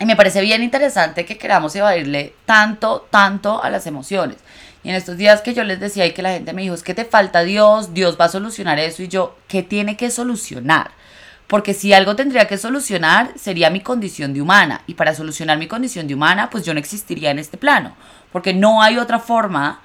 um, 0.00 0.06
me 0.06 0.16
parece 0.16 0.40
bien 0.40 0.62
interesante 0.62 1.24
que 1.24 1.38
queramos 1.38 1.74
evadirle 1.76 2.34
tanto, 2.46 3.06
tanto 3.10 3.62
a 3.62 3.70
las 3.70 3.86
emociones. 3.86 4.36
Y 4.82 4.90
en 4.90 4.96
estos 4.96 5.16
días 5.16 5.40
que 5.40 5.54
yo 5.54 5.64
les 5.64 5.80
decía 5.80 6.06
y 6.06 6.12
que 6.12 6.22
la 6.22 6.32
gente 6.32 6.52
me 6.52 6.62
dijo, 6.62 6.74
es 6.74 6.82
que 6.82 6.94
te 6.94 7.04
falta 7.04 7.42
Dios, 7.42 7.94
Dios 7.94 8.16
va 8.20 8.26
a 8.26 8.28
solucionar 8.28 8.78
eso. 8.78 9.02
Y 9.02 9.08
yo, 9.08 9.36
¿qué 9.48 9.62
tiene 9.62 9.96
que 9.96 10.10
solucionar? 10.10 10.90
Porque 11.46 11.72
si 11.72 11.92
algo 11.92 12.16
tendría 12.16 12.46
que 12.46 12.58
solucionar 12.58 13.32
sería 13.36 13.70
mi 13.70 13.80
condición 13.80 14.34
de 14.34 14.42
humana. 14.42 14.82
Y 14.86 14.94
para 14.94 15.14
solucionar 15.14 15.58
mi 15.58 15.68
condición 15.68 16.06
de 16.06 16.14
humana, 16.14 16.50
pues 16.50 16.64
yo 16.64 16.74
no 16.74 16.80
existiría 16.80 17.30
en 17.30 17.38
este 17.38 17.56
plano 17.56 17.94
porque 18.34 18.52
no 18.52 18.82
hay 18.82 18.98
otra 18.98 19.20
forma 19.20 19.80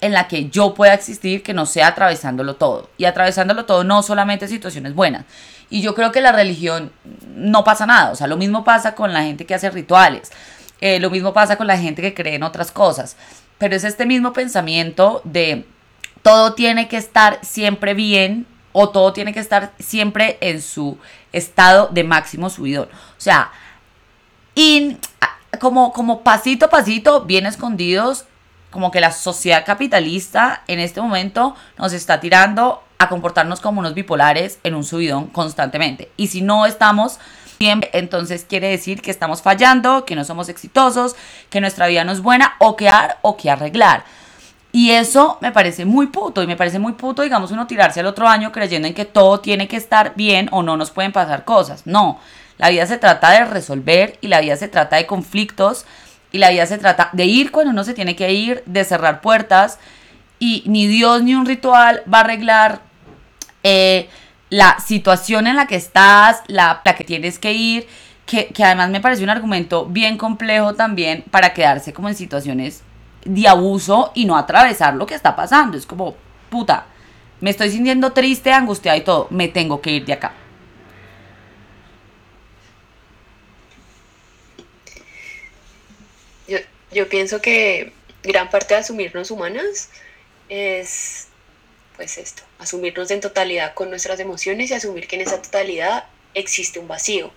en 0.00 0.12
la 0.12 0.26
que 0.26 0.48
yo 0.48 0.74
pueda 0.74 0.94
existir 0.94 1.44
que 1.44 1.54
no 1.54 1.64
sea 1.64 1.86
atravesándolo 1.86 2.56
todo. 2.56 2.90
Y 2.98 3.04
atravesándolo 3.04 3.66
todo 3.66 3.84
no 3.84 4.02
solamente 4.02 4.48
situaciones 4.48 4.96
buenas. 4.96 5.26
Y 5.70 5.82
yo 5.82 5.94
creo 5.94 6.12
que 6.12 6.20
la 6.20 6.32
religión 6.32 6.92
no 7.34 7.64
pasa 7.64 7.86
nada. 7.86 8.10
O 8.10 8.16
sea, 8.16 8.26
lo 8.26 8.36
mismo 8.36 8.64
pasa 8.64 8.94
con 8.94 9.12
la 9.12 9.22
gente 9.22 9.46
que 9.46 9.54
hace 9.54 9.70
rituales. 9.70 10.32
Eh, 10.80 11.00
lo 11.00 11.10
mismo 11.10 11.32
pasa 11.32 11.56
con 11.56 11.66
la 11.66 11.78
gente 11.78 12.02
que 12.02 12.14
cree 12.14 12.36
en 12.36 12.42
otras 12.42 12.72
cosas. 12.72 13.16
Pero 13.58 13.74
es 13.76 13.84
este 13.84 14.06
mismo 14.06 14.32
pensamiento 14.32 15.20
de 15.24 15.66
todo 16.22 16.54
tiene 16.54 16.88
que 16.88 16.96
estar 16.96 17.38
siempre 17.42 17.94
bien 17.94 18.46
o 18.72 18.90
todo 18.90 19.12
tiene 19.12 19.32
que 19.32 19.40
estar 19.40 19.72
siempre 19.78 20.38
en 20.40 20.62
su 20.62 20.98
estado 21.32 21.88
de 21.88 22.04
máximo 22.04 22.50
subidón. 22.50 22.88
O 22.92 23.20
sea, 23.20 23.50
in, 24.54 24.98
como, 25.60 25.92
como 25.92 26.22
pasito 26.22 26.66
a 26.66 26.70
pasito, 26.70 27.22
bien 27.22 27.46
escondidos, 27.46 28.26
como 28.70 28.90
que 28.90 29.00
la 29.00 29.12
sociedad 29.12 29.64
capitalista 29.64 30.62
en 30.66 30.78
este 30.78 31.00
momento 31.00 31.56
nos 31.78 31.92
está 31.92 32.20
tirando 32.20 32.82
a 32.98 33.08
comportarnos 33.08 33.60
como 33.60 33.80
unos 33.80 33.94
bipolares 33.94 34.58
en 34.64 34.74
un 34.74 34.84
subidón 34.84 35.26
constantemente. 35.26 36.10
Y 36.16 36.28
si 36.28 36.42
no 36.42 36.66
estamos 36.66 37.18
bien, 37.58 37.80
entonces 37.92 38.44
quiere 38.48 38.68
decir 38.68 39.02
que 39.02 39.10
estamos 39.10 39.42
fallando, 39.42 40.04
que 40.04 40.16
no 40.16 40.24
somos 40.24 40.48
exitosos, 40.48 41.16
que 41.50 41.60
nuestra 41.60 41.86
vida 41.86 42.04
no 42.04 42.12
es 42.12 42.20
buena, 42.20 42.54
o 42.58 42.76
que 42.76 42.88
ar 42.88 43.18
o 43.22 43.36
que 43.36 43.50
arreglar. 43.50 44.04
Y 44.70 44.90
eso 44.90 45.38
me 45.40 45.50
parece 45.50 45.84
muy 45.84 46.08
puto, 46.08 46.42
y 46.42 46.46
me 46.46 46.56
parece 46.56 46.78
muy 46.78 46.92
puto, 46.92 47.22
digamos, 47.22 47.50
uno 47.50 47.66
tirarse 47.66 48.00
al 48.00 48.06
otro 48.06 48.28
año 48.28 48.52
creyendo 48.52 48.86
en 48.86 48.94
que 48.94 49.04
todo 49.04 49.40
tiene 49.40 49.66
que 49.66 49.76
estar 49.76 50.12
bien 50.14 50.48
o 50.52 50.62
no 50.62 50.76
nos 50.76 50.90
pueden 50.90 51.12
pasar 51.12 51.44
cosas. 51.44 51.86
No, 51.86 52.20
la 52.58 52.70
vida 52.70 52.86
se 52.86 52.98
trata 52.98 53.30
de 53.30 53.44
resolver 53.44 54.18
y 54.20 54.28
la 54.28 54.40
vida 54.40 54.56
se 54.56 54.68
trata 54.68 54.96
de 54.96 55.06
conflictos 55.06 55.86
Y 56.30 56.38
la 56.38 56.50
vida 56.50 56.66
se 56.66 56.76
trata 56.76 57.08
de 57.12 57.24
ir 57.24 57.50
cuando 57.50 57.70
uno 57.70 57.84
se 57.84 57.94
tiene 57.94 58.14
que 58.14 58.32
ir, 58.32 58.62
de 58.66 58.84
cerrar 58.84 59.22
puertas. 59.22 59.78
Y 60.38 60.62
ni 60.66 60.86
Dios 60.86 61.22
ni 61.22 61.34
un 61.34 61.46
ritual 61.46 62.02
va 62.12 62.18
a 62.18 62.20
arreglar 62.20 62.82
eh, 63.62 64.08
la 64.50 64.78
situación 64.80 65.46
en 65.46 65.56
la 65.56 65.66
que 65.66 65.76
estás, 65.76 66.42
la, 66.46 66.80
la 66.84 66.94
que 66.94 67.04
tienes 67.04 67.38
que 67.38 67.52
ir. 67.52 67.86
Que, 68.26 68.48
que, 68.48 68.62
además 68.62 68.90
me 68.90 69.00
parece 69.00 69.24
un 69.24 69.30
argumento 69.30 69.86
bien 69.86 70.18
complejo 70.18 70.74
también 70.74 71.24
para 71.30 71.54
quedarse 71.54 71.94
como 71.94 72.10
en 72.10 72.14
situaciones 72.14 72.82
de 73.24 73.48
abuso 73.48 74.12
y 74.14 74.26
no 74.26 74.36
atravesar 74.36 74.94
lo 74.94 75.06
que 75.06 75.14
está 75.14 75.34
pasando. 75.34 75.78
Es 75.78 75.86
como, 75.86 76.14
puta, 76.50 76.86
me 77.40 77.50
estoy 77.50 77.70
sintiendo 77.70 78.12
triste, 78.12 78.52
angustiada 78.52 78.98
y 78.98 79.02
todo, 79.02 79.28
me 79.30 79.48
tengo 79.48 79.80
que 79.80 79.92
ir 79.92 80.04
de 80.04 80.12
acá. 80.12 80.32
Yo, 86.90 87.08
pienso 87.08 87.42
que 87.42 87.92
gran 88.22 88.48
parte 88.48 88.72
de 88.72 88.80
asumirnos 88.80 89.30
humanas 89.30 89.90
es 90.48 91.27
pues 91.98 92.16
esto, 92.16 92.44
asumirnos 92.60 93.10
en 93.10 93.20
totalidad 93.20 93.74
con 93.74 93.90
nuestras 93.90 94.20
emociones 94.20 94.70
y 94.70 94.74
asumir 94.74 95.08
que 95.08 95.16
en 95.16 95.22
esa 95.22 95.42
totalidad 95.42 96.04
existe 96.32 96.78
un 96.78 96.86
vacío. 96.86 97.32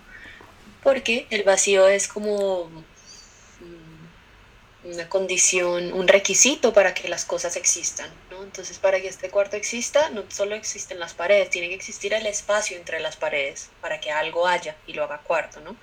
Porque 0.84 1.26
el 1.32 1.42
vacío 1.42 1.88
es 1.88 2.08
como 2.08 2.70
una 4.84 5.10
condición, 5.10 5.94
un 5.94 6.08
requisito 6.08 6.74
para 6.74 6.94
que 6.94 7.08
las 7.08 7.26
cosas 7.26 7.56
existan, 7.56 8.08
¿no? 8.30 8.44
Entonces, 8.44 8.78
para 8.78 9.02
que 9.02 9.08
este 9.08 9.32
cuarto 9.32 9.56
exista, 9.56 10.12
no 10.12 10.26
solo 10.30 10.54
existen 10.54 11.00
las 11.00 11.16
paredes, 11.16 11.50
tiene 11.50 11.70
que 11.70 11.76
existir 11.76 12.14
el 12.14 12.28
espacio 12.28 12.78
entre 12.78 13.00
las 13.00 13.16
paredes 13.16 13.70
para 13.82 14.00
que 14.00 14.12
algo 14.12 14.48
haya 14.48 14.76
y 14.86 14.94
lo 14.94 15.04
haga 15.04 15.18
cuarto, 15.20 15.60
¿no? 15.62 15.76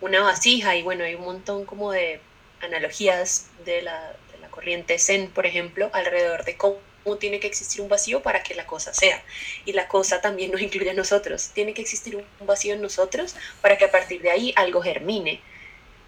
Una 0.00 0.22
vasija, 0.22 0.76
y 0.76 0.82
bueno, 0.82 1.02
hay 1.02 1.16
un 1.16 1.24
montón 1.24 1.64
como 1.64 1.90
de 1.90 2.20
analogías 2.60 3.46
de 3.64 3.82
la, 3.82 4.12
de 4.32 4.38
la 4.40 4.48
corriente 4.48 4.96
Zen, 5.00 5.28
por 5.28 5.44
ejemplo, 5.44 5.90
alrededor 5.92 6.44
de 6.44 6.56
cómo 6.56 6.78
tiene 7.18 7.40
que 7.40 7.46
existir 7.46 7.80
un 7.80 7.88
vacío 7.88 8.22
para 8.22 8.42
que 8.42 8.54
la 8.54 8.66
cosa 8.66 8.94
sea. 8.94 9.22
Y 9.64 9.72
la 9.72 9.88
cosa 9.88 10.20
también 10.20 10.50
nos 10.50 10.60
incluye 10.60 10.90
a 10.90 10.94
nosotros. 10.94 11.50
Tiene 11.52 11.74
que 11.74 11.82
existir 11.82 12.16
un 12.16 12.46
vacío 12.46 12.74
en 12.74 12.82
nosotros 12.82 13.34
para 13.60 13.76
que 13.76 13.84
a 13.84 13.90
partir 13.90 14.22
de 14.22 14.30
ahí 14.30 14.52
algo 14.56 14.82
germine 14.82 15.40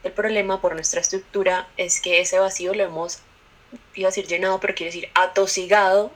el 0.04 0.12
problema 0.12 0.60
por 0.60 0.74
nuestra 0.74 1.00
estructura 1.00 1.66
es 1.76 2.00
que 2.00 2.20
ese 2.20 2.38
vacío 2.38 2.74
lo 2.74 2.84
hemos, 2.84 3.20
iba 3.94 4.08
a 4.08 4.10
decir 4.10 4.26
llenado, 4.26 4.60
pero 4.60 4.74
quiere 4.74 4.92
decir 4.92 5.10
atosigado 5.14 6.12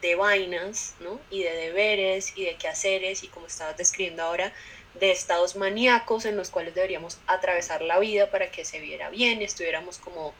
de 0.00 0.14
vainas, 0.14 0.94
¿no? 1.00 1.20
Y 1.30 1.42
de 1.42 1.54
deberes 1.54 2.32
y 2.36 2.44
de 2.44 2.56
quehaceres 2.56 3.22
y 3.22 3.28
como 3.28 3.46
estabas 3.46 3.76
describiendo 3.76 4.22
ahora, 4.22 4.52
de 4.94 5.10
estados 5.10 5.56
maníacos 5.56 6.24
en 6.24 6.36
los 6.36 6.50
cuales 6.50 6.74
deberíamos 6.74 7.18
atravesar 7.26 7.82
la 7.82 7.98
vida 7.98 8.30
para 8.30 8.50
que 8.50 8.64
se 8.64 8.80
viera 8.80 9.10
bien, 9.10 9.42
estuviéramos 9.42 9.98
como 9.98 10.34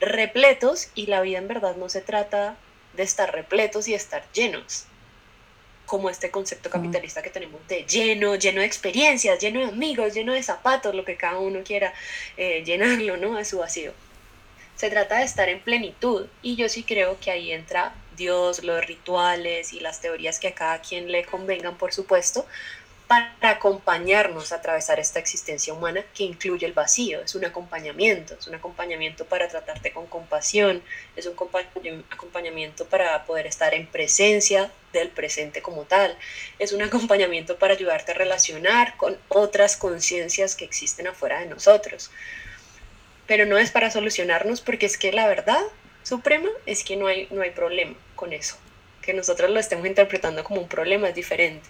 repletos 0.00 0.90
y 0.94 1.06
la 1.06 1.20
vida 1.20 1.38
en 1.38 1.48
verdad 1.48 1.74
no 1.76 1.88
se 1.88 2.00
trata 2.00 2.56
de 2.98 3.04
estar 3.04 3.32
repletos 3.32 3.88
y 3.88 3.94
estar 3.94 4.22
llenos, 4.32 4.84
como 5.86 6.10
este 6.10 6.30
concepto 6.30 6.68
capitalista 6.68 7.22
que 7.22 7.30
tenemos 7.30 7.66
de 7.68 7.84
lleno, 7.84 8.34
lleno 8.34 8.60
de 8.60 8.66
experiencias, 8.66 9.38
lleno 9.38 9.60
de 9.60 9.66
amigos, 9.66 10.12
lleno 10.12 10.34
de 10.34 10.42
zapatos, 10.42 10.94
lo 10.94 11.04
que 11.04 11.16
cada 11.16 11.38
uno 11.38 11.60
quiera 11.64 11.94
eh, 12.36 12.62
llenarlo, 12.64 13.16
¿no? 13.16 13.38
A 13.38 13.44
su 13.44 13.58
vacío. 13.58 13.92
Se 14.76 14.90
trata 14.90 15.18
de 15.18 15.24
estar 15.24 15.48
en 15.48 15.60
plenitud 15.60 16.26
y 16.42 16.56
yo 16.56 16.68
sí 16.68 16.82
creo 16.82 17.18
que 17.20 17.30
ahí 17.30 17.52
entra 17.52 17.94
Dios, 18.16 18.64
los 18.64 18.84
rituales 18.84 19.72
y 19.72 19.80
las 19.80 20.00
teorías 20.00 20.40
que 20.40 20.48
a 20.48 20.54
cada 20.54 20.80
quien 20.80 21.10
le 21.10 21.24
convengan, 21.24 21.78
por 21.78 21.92
supuesto, 21.92 22.46
para 23.08 23.32
acompañarnos 23.52 24.52
a 24.52 24.56
atravesar 24.56 25.00
esta 25.00 25.18
existencia 25.18 25.72
humana 25.72 26.04
que 26.14 26.24
incluye 26.24 26.66
el 26.66 26.74
vacío. 26.74 27.22
Es 27.22 27.34
un 27.34 27.46
acompañamiento, 27.46 28.34
es 28.38 28.46
un 28.46 28.54
acompañamiento 28.54 29.24
para 29.24 29.48
tratarte 29.48 29.92
con 29.92 30.06
compasión, 30.06 30.82
es 31.16 31.24
un 31.24 31.34
acompañamiento 32.10 32.84
para 32.84 33.24
poder 33.24 33.46
estar 33.46 33.72
en 33.72 33.86
presencia 33.86 34.70
del 34.92 35.08
presente 35.08 35.62
como 35.62 35.84
tal, 35.84 36.16
es 36.58 36.72
un 36.72 36.82
acompañamiento 36.82 37.58
para 37.58 37.74
ayudarte 37.74 38.12
a 38.12 38.14
relacionar 38.14 38.96
con 38.98 39.16
otras 39.28 39.78
conciencias 39.78 40.54
que 40.54 40.66
existen 40.66 41.06
afuera 41.06 41.40
de 41.40 41.46
nosotros. 41.46 42.10
Pero 43.26 43.46
no 43.46 43.56
es 43.56 43.70
para 43.70 43.90
solucionarnos 43.90 44.60
porque 44.60 44.84
es 44.84 44.98
que 44.98 45.12
la 45.12 45.26
verdad 45.26 45.62
suprema 46.02 46.48
es 46.66 46.84
que 46.84 46.96
no 46.96 47.06
hay, 47.06 47.26
no 47.30 47.40
hay 47.40 47.50
problema 47.52 47.94
con 48.16 48.34
eso. 48.34 48.56
Que 49.00 49.14
nosotros 49.14 49.50
lo 49.50 49.60
estemos 49.60 49.86
interpretando 49.86 50.44
como 50.44 50.60
un 50.60 50.68
problema 50.68 51.08
es 51.08 51.14
diferente 51.14 51.66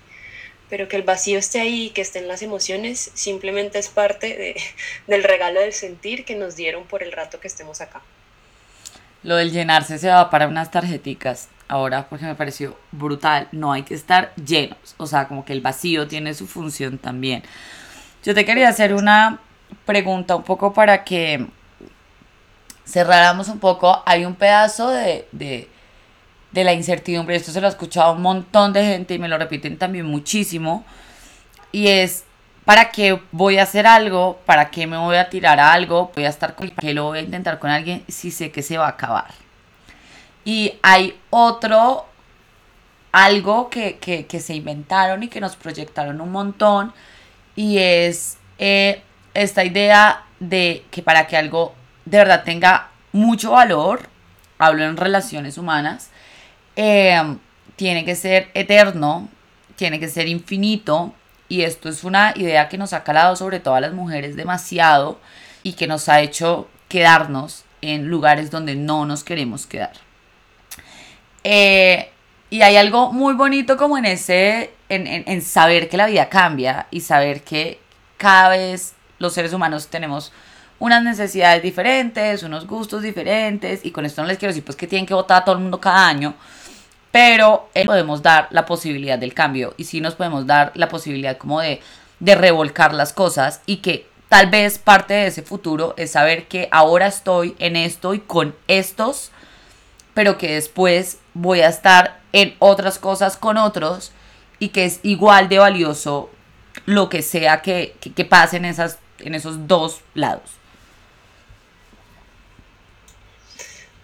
pero 0.69 0.89
que 0.89 0.97
el 0.97 1.03
vacío 1.03 1.39
esté 1.39 1.61
ahí, 1.61 1.91
que 1.91 2.03
estén 2.03 2.29
las 2.29 2.43
emociones, 2.43 3.11
simplemente 3.15 3.79
es 3.79 3.89
parte 3.89 4.37
de, 4.37 4.57
del 5.07 5.23
regalo 5.23 5.61
del 5.61 5.73
sentir 5.73 6.25
que 6.25 6.35
nos 6.35 6.57
dieron 6.57 6.85
por 6.85 7.03
el 7.03 7.13
rato 7.13 7.41
que 7.41 7.49
estemos 7.49 7.81
acá. 7.81 8.03
Lo 9.23 9.37
del 9.37 9.51
llenarse 9.51 9.99
se 9.99 10.09
va 10.09 10.31
para 10.31 10.47
unas 10.47 10.71
tarjeticas 10.71 11.49
ahora 11.67 12.09
porque 12.09 12.25
me 12.25 12.35
pareció 12.35 12.79
brutal. 12.93 13.49
No 13.53 13.73
hay 13.73 13.83
que 13.83 13.95
estar 13.95 14.35
llenos, 14.37 14.95
o 14.97 15.07
sea, 15.07 15.27
como 15.27 15.45
que 15.45 15.53
el 15.53 15.61
vacío 15.61 16.07
tiene 16.07 16.35
su 16.35 16.47
función 16.47 16.99
también. 16.99 17.43
Yo 18.23 18.35
te 18.35 18.45
quería 18.45 18.69
hacer 18.69 18.95
una 18.95 19.41
pregunta 19.85 20.37
un 20.37 20.45
poco 20.45 20.73
para 20.73 21.05
que 21.05 21.47
cerráramos 22.87 23.49
un 23.49 23.59
poco. 23.59 24.03
Hay 24.07 24.25
un 24.25 24.35
pedazo 24.35 24.89
de 24.91 25.27
de 26.53 26.65
la 26.65 26.73
incertidumbre. 26.73 27.37
Esto 27.37 27.53
se 27.53 27.61
lo 27.61 27.67
ha 27.67 27.71
escuchado 27.71 28.13
un 28.13 28.23
montón 28.23 28.73
de 28.73 28.85
gente 28.85 29.15
y 29.15 29.19
me 29.19 29.29
lo 29.29 29.39
repiten 29.39 29.79
también 29.79 30.07
muchísimo. 30.07 30.85
Y 31.73 31.89
es, 31.89 32.25
¿para 32.65 32.91
qué 32.91 33.21
voy 33.33 33.59
a 33.59 33.65
hacer 33.65 33.87
algo? 33.87 34.39
¿Para 34.47 34.71
qué 34.71 34.87
me 34.87 34.97
voy 34.97 35.17
a 35.17 35.29
tirar 35.29 35.61
a 35.61 35.73
algo? 35.73 36.13
¿Voy 36.15 36.25
a 36.25 36.31
estar 36.31 36.55
con 36.55 36.71
qué 36.71 36.95
lo 36.95 37.05
voy 37.05 37.19
a 37.19 37.23
intentar 37.23 37.59
con 37.59 37.71
alguien 37.71 38.05
si 38.09 38.31
sé 38.31 38.51
que 38.51 38.63
se 38.63 38.79
va 38.79 38.87
a 38.87 38.91
acabar? 38.91 39.33
Y 40.45 40.75
hay 40.83 41.19
otro, 41.31 42.07
algo 43.13 43.69
que, 43.69 44.27
se 44.41 44.55
inventaron 44.55 45.23
y 45.23 45.29
que 45.29 45.41
nos 45.41 45.57
proyectaron 45.57 46.21
un 46.21 46.33
montón. 46.33 46.95
Y 47.55 47.79
es 47.79 48.39
eh, 48.59 49.03
esta 49.35 49.65
idea 49.65 50.25
de 50.41 50.85
que 50.91 51.03
para 51.03 51.27
que 51.27 51.37
algo 51.37 51.75
de 52.05 52.19
verdad 52.19 52.45
tenga 52.45 52.89
mucho 53.13 53.53
valor, 53.53 54.09
hablo 54.59 54.85
en 54.85 54.97
relaciones 54.97 55.59
humanas, 55.59 56.11
Em, 56.81 57.41
tiene 57.75 58.05
que 58.05 58.14
ser 58.14 58.53
eterno, 58.55 59.29
tiene 59.75 59.99
que 59.99 60.07
ser 60.07 60.29
infinito. 60.29 61.12
Y 61.49 61.62
esto 61.62 61.88
es 61.88 62.05
una 62.05 62.33
idea 62.37 62.69
que 62.69 62.79
nos 62.79 62.93
ha 62.93 63.03
calado 63.03 63.35
sobre 63.35 63.59
todo 63.59 63.75
a 63.75 63.81
las 63.81 63.93
mujeres 63.93 64.37
demasiado 64.37 65.19
y 65.64 65.73
que 65.73 65.88
nos 65.88 66.09
ha 66.09 66.21
hecho 66.21 66.69
quedarnos 66.88 67.64
en 67.83 68.07
lugares 68.07 68.53
donde 68.53 68.77
no 68.77 69.07
nos 69.07 69.25
queremos 69.25 69.67
quedar. 69.67 69.95
Eh, 71.43 72.12
y 72.49 72.62
hay 72.62 72.77
algo 72.77 73.12
muy 73.12 73.35
bonito 73.35 73.77
como 73.77 73.99
en 73.99 74.05
ese, 74.05 74.71
en, 74.88 75.09
en, 75.09 75.43
saber 75.43 75.88
que 75.88 75.97
la 75.97 76.07
vida 76.07 76.29
cambia 76.29 76.87
y 76.93 77.01
saber 77.01 77.43
que 77.43 77.81
cada 78.19 78.51
vez 78.51 78.95
los 79.19 79.35
seres 79.35 79.53
humanos 79.53 79.88
tenemos 79.88 80.33
unas 80.79 81.03
necesidades 81.03 81.61
diferentes, 81.61 82.45
unos 82.45 82.69
gustos 82.69 83.03
diferentes, 83.03 83.85
y 83.85 83.91
con 83.91 84.07
esto 84.07 84.23
no 84.23 84.29
les 84.29 84.38
quiero 84.38 84.51
decir 84.51 84.64
pues 84.64 84.77
que 84.77 84.87
tienen 84.87 85.07
que 85.07 85.14
votar 85.14 85.43
a 85.43 85.45
todo 85.45 85.57
el 85.57 85.62
mundo 85.62 85.81
cada 85.81 86.07
año, 86.07 86.35
pero 87.11 87.68
eh, 87.75 87.87
podemos 87.87 88.23
dar 88.23 88.49
la 88.51 88.66
posibilidad 88.66 89.18
del 89.18 89.35
cambio 89.35 89.75
y 89.77 89.85
sí 89.85 90.01
nos 90.01 90.14
podemos 90.14 90.47
dar 90.47 90.73
la 90.75 90.88
posibilidad 90.88 91.37
como 91.38 91.61
de, 91.61 91.81
de 92.21 92.35
revolcar 92.35 92.92
las 92.92 93.12
cosas 93.12 93.61
y 93.66 93.77
que 93.77 94.07
tal 94.29 94.51
vez 94.51 94.79
parte 94.79 95.14
de 95.14 95.27
ese 95.29 95.42
futuro 95.42 95.94
es 95.97 96.12
saber 96.12 96.47
que 96.49 96.68
ahora 96.71 97.07
estoy 97.07 97.57
en 97.59 97.77
esto 97.77 98.14
y 98.14 98.21
con 98.21 98.55
estos, 98.66 99.31
pero 100.14 100.37
que 100.37 100.55
después 100.55 101.18
voy 101.35 101.61
a 101.61 101.68
estar 101.68 102.21
en 102.33 102.55
otras 102.59 102.99
cosas 102.99 103.37
con 103.37 103.57
otros 103.57 104.12
y 104.59 104.68
que 104.68 104.85
es 104.85 105.01
igual 105.03 105.49
de 105.49 105.59
valioso 105.59 106.31
lo 106.85 107.09
que 107.09 107.23
sea 107.23 107.62
que, 107.62 107.97
que, 108.01 108.12
que 108.12 108.25
pase 108.25 108.59
en, 108.59 108.64
esas, 108.64 108.99
en 109.21 109.35
esos 109.35 109.66
dos 109.66 110.01
lados. 110.14 110.58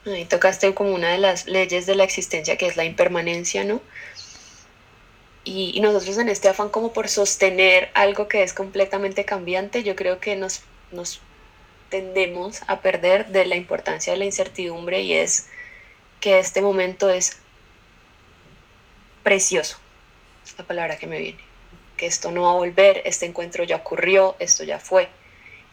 Ahí 0.06 0.26
tocaste 0.26 0.74
como 0.74 0.94
una 0.94 1.12
de 1.12 1.18
las 1.18 1.46
leyes 1.46 1.86
de 1.86 1.94
la 1.94 2.04
existencia 2.04 2.58
que 2.58 2.66
es 2.66 2.76
la 2.76 2.84
impermanencia, 2.84 3.64
¿no? 3.64 3.80
Y, 5.44 5.78
nosotros 5.80 6.16
en 6.18 6.28
este 6.28 6.48
afán 6.48 6.70
como 6.70 6.92
por 6.92 7.08
sostener 7.08 7.90
algo 7.94 8.28
que 8.28 8.42
es 8.42 8.54
completamente 8.54 9.24
cambiante, 9.24 9.82
yo 9.82 9.94
creo 9.94 10.18
que 10.18 10.36
nos, 10.36 10.62
nos 10.90 11.20
tendemos 11.90 12.62
a 12.66 12.80
perder 12.80 13.28
de 13.28 13.44
la 13.44 13.56
importancia 13.56 14.12
de 14.12 14.18
la 14.18 14.24
incertidumbre 14.24 15.02
y 15.02 15.12
es 15.12 15.48
que 16.20 16.38
este 16.38 16.62
momento 16.62 17.10
es 17.10 17.36
precioso, 19.22 19.78
la 20.58 20.64
palabra 20.64 20.96
que 20.96 21.06
me 21.06 21.18
viene, 21.18 21.40
que 21.96 22.06
esto 22.06 22.30
no 22.30 22.42
va 22.42 22.50
a 22.50 22.54
volver, 22.54 23.02
este 23.04 23.26
encuentro 23.26 23.64
ya 23.64 23.76
ocurrió, 23.76 24.36
esto 24.38 24.64
ya 24.64 24.78
fue. 24.78 25.08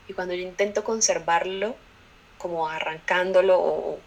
Y 0.07 0.13
cuando 0.13 0.33
yo 0.33 0.41
intento 0.41 0.83
conservarlo, 0.83 1.75
como 2.37 2.67
arrancándolo 2.67 3.59
o 3.59 3.99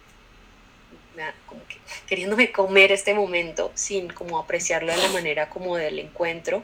queriéndome 2.07 2.51
comer 2.51 2.91
este 2.91 3.13
momento 3.13 3.71
sin 3.75 4.09
como 4.09 4.39
apreciarlo 4.39 4.91
de 4.91 4.97
la 4.97 5.09
manera 5.09 5.49
como 5.49 5.77
del 5.77 5.99
encuentro, 5.99 6.63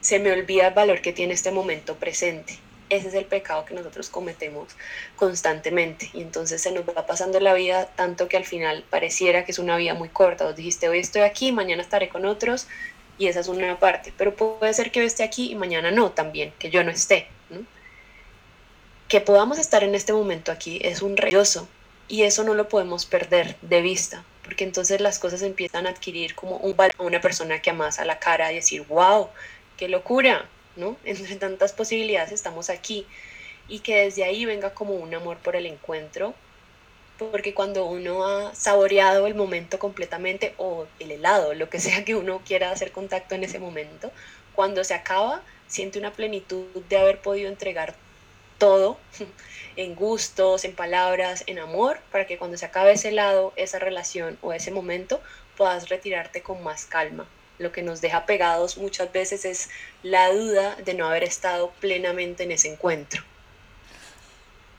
se 0.00 0.18
me 0.18 0.32
olvida 0.32 0.68
el 0.68 0.74
valor 0.74 1.00
que 1.00 1.12
tiene 1.12 1.34
este 1.34 1.50
momento 1.50 1.96
presente. 1.96 2.58
ese 2.88 3.08
es 3.08 3.14
el 3.14 3.24
pecado 3.24 3.64
que 3.64 3.74
nosotros 3.74 4.08
cometemos 4.08 4.68
constantemente. 5.16 6.08
Y 6.14 6.20
entonces 6.22 6.62
se 6.62 6.70
nos 6.70 6.88
va 6.88 7.06
pasando 7.06 7.40
la 7.40 7.52
vida 7.54 7.86
tanto 7.96 8.28
que 8.28 8.36
al 8.36 8.44
final 8.44 8.84
pareciera 8.88 9.44
que 9.44 9.50
es 9.50 9.58
una 9.58 9.76
vida 9.76 9.94
muy 9.94 10.08
corta. 10.08 10.44
Vos 10.44 10.54
dijiste, 10.54 10.88
hoy 10.88 11.00
estoy 11.00 11.22
aquí, 11.22 11.50
mañana 11.50 11.82
estaré 11.82 12.08
con 12.08 12.24
otros, 12.24 12.68
y 13.18 13.26
esa 13.26 13.40
es 13.40 13.48
una 13.48 13.78
parte. 13.80 14.12
Pero 14.16 14.36
puede 14.36 14.72
ser 14.74 14.92
que 14.92 15.00
yo 15.00 15.06
esté 15.06 15.24
aquí 15.24 15.50
y 15.50 15.56
mañana 15.56 15.90
no 15.90 16.12
también, 16.12 16.52
que 16.58 16.70
yo 16.70 16.84
no 16.84 16.92
esté. 16.92 17.26
Que 19.08 19.20
podamos 19.20 19.58
estar 19.58 19.82
en 19.84 19.94
este 19.94 20.12
momento 20.12 20.52
aquí 20.52 20.78
es 20.82 21.02
un 21.02 21.16
rayoso 21.16 21.68
y 22.08 22.22
eso 22.22 22.44
no 22.44 22.54
lo 22.54 22.68
podemos 22.68 23.06
perder 23.06 23.56
de 23.62 23.82
vista, 23.82 24.24
porque 24.44 24.64
entonces 24.64 25.00
las 25.00 25.18
cosas 25.18 25.42
empiezan 25.42 25.86
a 25.86 25.90
adquirir 25.90 26.34
como 26.34 26.56
un 26.58 26.76
valor 26.76 26.94
a 26.98 27.02
una 27.02 27.20
persona 27.20 27.60
que 27.60 27.70
amas 27.70 27.98
a 27.98 28.04
la 28.04 28.18
cara 28.18 28.52
y 28.52 28.56
decir, 28.56 28.84
wow, 28.88 29.28
qué 29.76 29.88
locura, 29.88 30.48
¿no? 30.76 30.96
Entre 31.04 31.36
tantas 31.36 31.72
posibilidades 31.72 32.32
estamos 32.32 32.70
aquí 32.70 33.06
y 33.68 33.80
que 33.80 34.04
desde 34.04 34.24
ahí 34.24 34.44
venga 34.44 34.74
como 34.74 34.94
un 34.94 35.12
amor 35.14 35.38
por 35.38 35.56
el 35.56 35.66
encuentro, 35.66 36.34
porque 37.18 37.54
cuando 37.54 37.86
uno 37.86 38.26
ha 38.26 38.54
saboreado 38.54 39.26
el 39.26 39.34
momento 39.34 39.78
completamente 39.78 40.54
o 40.58 40.86
el 41.00 41.10
helado, 41.10 41.54
lo 41.54 41.68
que 41.68 41.80
sea 41.80 42.04
que 42.04 42.14
uno 42.14 42.42
quiera 42.46 42.70
hacer 42.70 42.92
contacto 42.92 43.34
en 43.34 43.44
ese 43.44 43.58
momento, 43.58 44.12
cuando 44.54 44.84
se 44.84 44.94
acaba, 44.94 45.42
siente 45.66 45.98
una 45.98 46.12
plenitud 46.12 46.66
de 46.88 46.98
haber 46.98 47.20
podido 47.20 47.48
entregar 47.48 47.94
todo 48.58 48.98
en 49.76 49.94
gustos, 49.94 50.64
en 50.64 50.74
palabras, 50.74 51.44
en 51.46 51.58
amor, 51.58 51.98
para 52.10 52.26
que 52.26 52.38
cuando 52.38 52.56
se 52.56 52.66
acabe 52.66 52.92
ese 52.92 53.10
helado, 53.10 53.52
esa 53.56 53.78
relación 53.78 54.38
o 54.42 54.52
ese 54.52 54.70
momento, 54.70 55.20
puedas 55.56 55.88
retirarte 55.88 56.42
con 56.42 56.62
más 56.62 56.86
calma. 56.86 57.26
Lo 57.58 57.72
que 57.72 57.82
nos 57.82 58.00
deja 58.00 58.26
pegados 58.26 58.76
muchas 58.76 59.12
veces 59.12 59.44
es 59.44 59.70
la 60.02 60.30
duda 60.32 60.76
de 60.76 60.94
no 60.94 61.06
haber 61.06 61.24
estado 61.24 61.70
plenamente 61.80 62.44
en 62.44 62.52
ese 62.52 62.72
encuentro. 62.72 63.22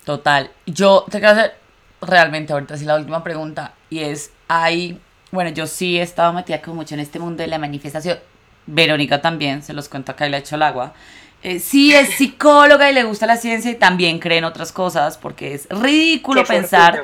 Total. 0.06 0.52
Yo 0.66 1.06
te 1.10 1.20
quiero 1.20 1.34
hacer 1.34 1.56
realmente 2.02 2.54
ahorita 2.54 2.78
sí 2.78 2.86
la 2.86 2.96
última 2.96 3.24
pregunta 3.24 3.74
y 3.90 4.00
es, 4.00 4.32
hay, 4.48 5.02
bueno, 5.32 5.50
yo 5.50 5.68
sí 5.68 5.98
he 5.98 6.02
estado 6.02 6.34
metida 6.34 6.62
como 6.62 6.78
mucho 6.78 6.94
en 6.94 7.02
este 7.02 7.20
mundo 7.20 7.44
de 7.44 7.48
la 7.48 7.58
manifestación. 7.58 8.20
Verónica 8.68 9.22
también, 9.22 9.64
se 9.64 9.74
los 9.74 9.90
cuento 9.90 10.12
acá 10.12 10.28
le 10.28 10.38
echo 10.38 10.56
el 10.56 10.64
agua. 10.64 10.94
Eh, 11.44 11.60
sí 11.60 11.94
es 11.94 12.16
psicóloga 12.16 12.90
y 12.90 12.94
le 12.96 13.04
gusta 13.04 13.28
la 13.28 13.38
ciencia 13.38 13.70
y 13.70 13.76
también 13.76 14.18
cree 14.18 14.40
en 14.40 14.44
otras 14.44 14.72
cosas 14.72 15.20
porque 15.20 15.54
es 15.54 15.68
ridículo 15.70 16.44
pensar 16.44 17.04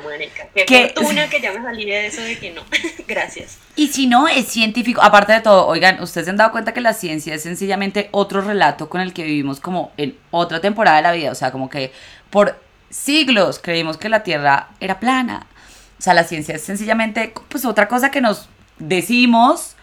Qué 0.54 0.66
que 0.66 0.92
fortuna 0.94 1.30
que 1.30 1.40
ya 1.40 1.52
me 1.52 1.62
salí 1.62 1.84
de 1.84 2.08
eso 2.08 2.20
de 2.20 2.38
que 2.38 2.50
no. 2.50 2.62
Gracias. 3.06 3.58
Y 3.76 3.88
si 3.88 4.08
no 4.08 4.26
es 4.26 4.48
científico, 4.48 5.00
aparte 5.02 5.34
de 5.34 5.40
todo, 5.40 5.66
oigan, 5.68 6.02
ustedes 6.02 6.24
se 6.24 6.30
han 6.30 6.36
dado 6.36 6.50
cuenta 6.50 6.74
que 6.74 6.80
la 6.80 6.94
ciencia 6.94 7.32
es 7.34 7.42
sencillamente 7.42 8.08
otro 8.10 8.40
relato 8.40 8.88
con 8.88 9.00
el 9.00 9.12
que 9.12 9.22
vivimos 9.22 9.60
como 9.60 9.92
en 9.96 10.16
otra 10.32 10.60
temporada 10.60 10.96
de 10.96 11.02
la 11.02 11.12
vida, 11.12 11.30
o 11.30 11.36
sea, 11.36 11.52
como 11.52 11.70
que 11.70 11.92
por 12.30 12.58
siglos 12.90 13.60
creímos 13.60 13.98
que 13.98 14.08
la 14.08 14.24
Tierra 14.24 14.70
era 14.80 14.98
plana. 14.98 15.46
O 15.98 16.02
sea, 16.02 16.12
la 16.12 16.24
ciencia 16.24 16.56
es 16.56 16.62
sencillamente 16.62 17.32
pues 17.48 17.64
otra 17.64 17.86
cosa 17.86 18.10
que 18.10 18.20
nos 18.20 18.48
decimos 18.78 19.73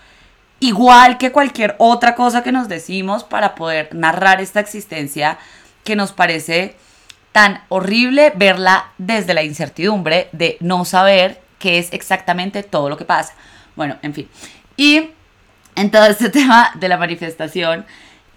igual 0.61 1.17
que 1.17 1.31
cualquier 1.33 1.75
otra 1.79 2.15
cosa 2.15 2.43
que 2.43 2.53
nos 2.53 2.69
decimos 2.69 3.25
para 3.25 3.55
poder 3.55 3.93
narrar 3.93 4.39
esta 4.39 4.61
existencia 4.61 5.37
que 5.83 5.97
nos 5.97 6.13
parece 6.13 6.75
tan 7.31 7.63
horrible 7.67 8.31
verla 8.35 8.91
desde 8.97 9.33
la 9.33 9.43
incertidumbre 9.43 10.29
de 10.31 10.57
no 10.61 10.85
saber 10.85 11.41
qué 11.59 11.79
es 11.79 11.91
exactamente 11.91 12.63
todo 12.63 12.89
lo 12.89 12.97
que 12.97 13.05
pasa. 13.05 13.33
Bueno, 13.75 13.97
en 14.03 14.13
fin. 14.13 14.29
Y 14.77 15.09
en 15.75 15.91
todo 15.91 16.05
este 16.05 16.29
tema 16.39 16.71
de 16.75 16.87
la 16.87 16.97
manifestación, 16.97 17.85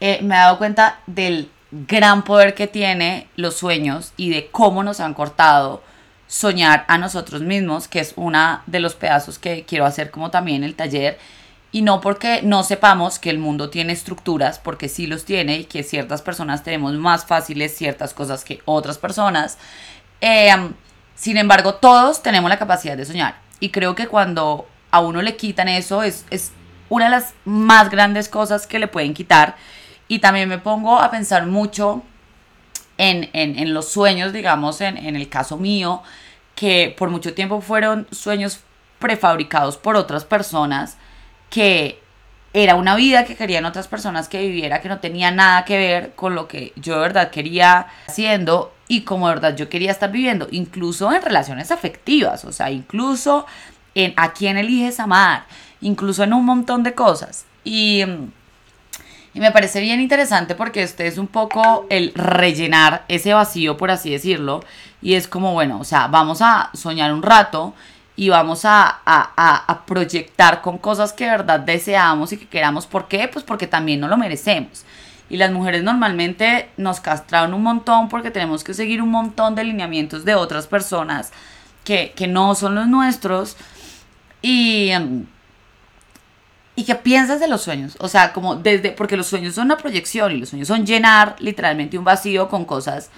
eh, 0.00 0.18
me 0.22 0.34
he 0.34 0.38
dado 0.38 0.58
cuenta 0.58 1.00
del 1.06 1.50
gran 1.70 2.22
poder 2.24 2.54
que 2.54 2.66
tiene 2.66 3.28
los 3.36 3.56
sueños 3.56 4.12
y 4.16 4.30
de 4.30 4.46
cómo 4.46 4.82
nos 4.82 5.00
han 5.00 5.12
cortado 5.12 5.82
soñar 6.26 6.86
a 6.88 6.96
nosotros 6.96 7.42
mismos, 7.42 7.86
que 7.86 8.00
es 8.00 8.14
una 8.16 8.62
de 8.66 8.80
los 8.80 8.94
pedazos 8.94 9.38
que 9.38 9.64
quiero 9.64 9.84
hacer 9.84 10.10
como 10.10 10.30
también 10.30 10.64
el 10.64 10.74
taller 10.74 11.18
y 11.74 11.82
no 11.82 12.00
porque 12.00 12.40
no 12.44 12.62
sepamos 12.62 13.18
que 13.18 13.30
el 13.30 13.40
mundo 13.40 13.68
tiene 13.68 13.92
estructuras, 13.92 14.60
porque 14.60 14.88
sí 14.88 15.08
los 15.08 15.24
tiene 15.24 15.58
y 15.58 15.64
que 15.64 15.82
ciertas 15.82 16.22
personas 16.22 16.62
tenemos 16.62 16.92
más 16.92 17.26
fáciles 17.26 17.76
ciertas 17.76 18.14
cosas 18.14 18.44
que 18.44 18.62
otras 18.64 18.96
personas. 18.96 19.58
Em, 20.20 20.72
sin 21.16 21.36
embargo, 21.36 21.74
todos 21.74 22.22
tenemos 22.22 22.48
la 22.48 22.60
capacidad 22.60 22.96
de 22.96 23.04
soñar. 23.04 23.40
Y 23.58 23.70
creo 23.70 23.96
que 23.96 24.06
cuando 24.06 24.68
a 24.92 25.00
uno 25.00 25.20
le 25.20 25.34
quitan 25.34 25.66
eso, 25.66 26.04
es, 26.04 26.24
es 26.30 26.52
una 26.90 27.06
de 27.06 27.10
las 27.10 27.34
más 27.44 27.90
grandes 27.90 28.28
cosas 28.28 28.68
que 28.68 28.78
le 28.78 28.86
pueden 28.86 29.12
quitar. 29.12 29.56
Y 30.06 30.20
también 30.20 30.48
me 30.48 30.58
pongo 30.58 31.00
a 31.00 31.10
pensar 31.10 31.44
mucho 31.46 32.04
en, 32.98 33.30
en, 33.32 33.58
en 33.58 33.74
los 33.74 33.88
sueños, 33.88 34.32
digamos, 34.32 34.80
en, 34.80 34.96
en 34.96 35.16
el 35.16 35.28
caso 35.28 35.56
mío, 35.56 36.04
que 36.54 36.94
por 36.96 37.10
mucho 37.10 37.34
tiempo 37.34 37.60
fueron 37.60 38.06
sueños 38.12 38.60
prefabricados 39.00 39.76
por 39.76 39.96
otras 39.96 40.24
personas 40.24 40.98
que 41.54 42.00
era 42.52 42.74
una 42.74 42.96
vida 42.96 43.24
que 43.24 43.36
querían 43.36 43.64
otras 43.64 43.86
personas 43.86 44.28
que 44.28 44.40
viviera, 44.40 44.80
que 44.80 44.88
no 44.88 44.98
tenía 44.98 45.30
nada 45.30 45.64
que 45.64 45.76
ver 45.76 46.14
con 46.16 46.34
lo 46.34 46.48
que 46.48 46.72
yo 46.74 46.94
de 46.94 47.00
verdad 47.00 47.30
quería 47.30 47.86
haciendo 48.08 48.74
y 48.88 49.02
como 49.02 49.28
de 49.28 49.36
verdad 49.36 49.56
yo 49.56 49.68
quería 49.68 49.92
estar 49.92 50.10
viviendo, 50.10 50.48
incluso 50.50 51.12
en 51.12 51.22
relaciones 51.22 51.70
afectivas, 51.70 52.44
o 52.44 52.50
sea, 52.50 52.72
incluso 52.72 53.46
en 53.94 54.14
a 54.16 54.32
quién 54.32 54.56
eliges 54.56 54.98
amar, 54.98 55.46
incluso 55.80 56.24
en 56.24 56.32
un 56.32 56.44
montón 56.44 56.82
de 56.82 56.92
cosas. 56.92 57.44
Y, 57.62 58.02
y 58.02 59.40
me 59.40 59.52
parece 59.52 59.80
bien 59.80 60.00
interesante 60.00 60.56
porque 60.56 60.82
este 60.82 61.06
es 61.06 61.18
un 61.18 61.28
poco 61.28 61.86
el 61.88 62.12
rellenar 62.16 63.04
ese 63.06 63.32
vacío, 63.32 63.76
por 63.76 63.92
así 63.92 64.10
decirlo, 64.10 64.64
y 65.00 65.14
es 65.14 65.28
como, 65.28 65.52
bueno, 65.52 65.78
o 65.78 65.84
sea, 65.84 66.08
vamos 66.08 66.42
a 66.42 66.70
soñar 66.74 67.12
un 67.12 67.22
rato 67.22 67.74
y 68.16 68.28
vamos 68.28 68.64
a, 68.64 69.00
a, 69.04 69.84
proyectar 69.86 70.62
con 70.62 70.78
cosas 70.78 71.12
que 71.12 71.24
de 71.24 71.30
verdad 71.30 71.60
deseamos 71.60 72.32
y 72.32 72.36
que 72.36 72.46
queramos. 72.46 72.86
¿Por 72.86 73.08
qué? 73.08 73.28
Pues 73.28 73.44
porque 73.44 73.66
también 73.66 74.00
no 74.00 74.08
lo 74.08 74.16
merecemos. 74.16 74.84
Y 75.28 75.36
las 75.36 75.50
mujeres 75.50 75.82
normalmente 75.82 76.70
nos 76.76 77.00
castraron 77.00 77.54
un 77.54 77.62
montón 77.62 78.08
porque 78.08 78.30
tenemos 78.30 78.62
que 78.62 78.74
seguir 78.74 79.02
un 79.02 79.10
montón 79.10 79.54
de 79.54 79.64
lineamientos 79.64 80.24
de 80.24 80.34
otras 80.34 80.66
personas 80.66 81.32
que, 81.82 82.12
que 82.14 82.28
no 82.28 82.54
son 82.54 82.76
los 82.76 82.86
nuestros. 82.86 83.56
Y, 84.42 84.92
¿Y 86.76 86.84
qué 86.84 86.94
piensas 86.94 87.40
de 87.40 87.48
los 87.48 87.62
sueños? 87.62 87.96
O 88.00 88.08
sea, 88.08 88.32
como 88.32 88.56
desde, 88.56 88.90
porque 88.90 89.16
los 89.16 89.26
sueños 89.26 89.54
son 89.54 89.66
una 89.66 89.76
proyección 89.76 90.32
y 90.32 90.38
los 90.38 90.50
sueños 90.50 90.68
son 90.68 90.86
llenar 90.86 91.36
literalmente 91.38 91.98
un 91.98 92.04
vacío 92.04 92.48
con 92.48 92.64
cosas 92.64 93.10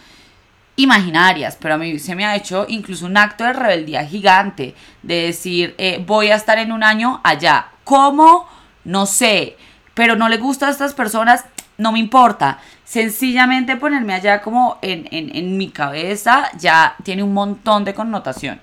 imaginarias, 0.76 1.56
pero 1.60 1.74
a 1.74 1.78
mí 1.78 1.98
se 1.98 2.14
me 2.14 2.24
ha 2.24 2.36
hecho 2.36 2.66
incluso 2.68 3.06
un 3.06 3.16
acto 3.16 3.44
de 3.44 3.54
rebeldía 3.54 4.04
gigante, 4.04 4.74
de 5.02 5.22
decir, 5.22 5.74
eh, 5.78 6.02
voy 6.06 6.28
a 6.28 6.36
estar 6.36 6.58
en 6.58 6.70
un 6.72 6.82
año 6.82 7.20
allá. 7.24 7.68
¿Cómo? 7.84 8.48
No 8.84 9.06
sé, 9.06 9.56
pero 9.94 10.16
no 10.16 10.28
le 10.28 10.36
gusta 10.36 10.68
a 10.68 10.70
estas 10.70 10.94
personas, 10.94 11.44
no 11.78 11.92
me 11.92 11.98
importa. 11.98 12.60
Sencillamente 12.84 13.76
ponerme 13.76 14.14
allá 14.14 14.42
como 14.42 14.78
en, 14.82 15.08
en, 15.10 15.34
en 15.34 15.56
mi 15.56 15.70
cabeza 15.70 16.50
ya 16.58 16.96
tiene 17.02 17.22
un 17.22 17.32
montón 17.32 17.84
de 17.84 17.94
connotaciones. 17.94 18.62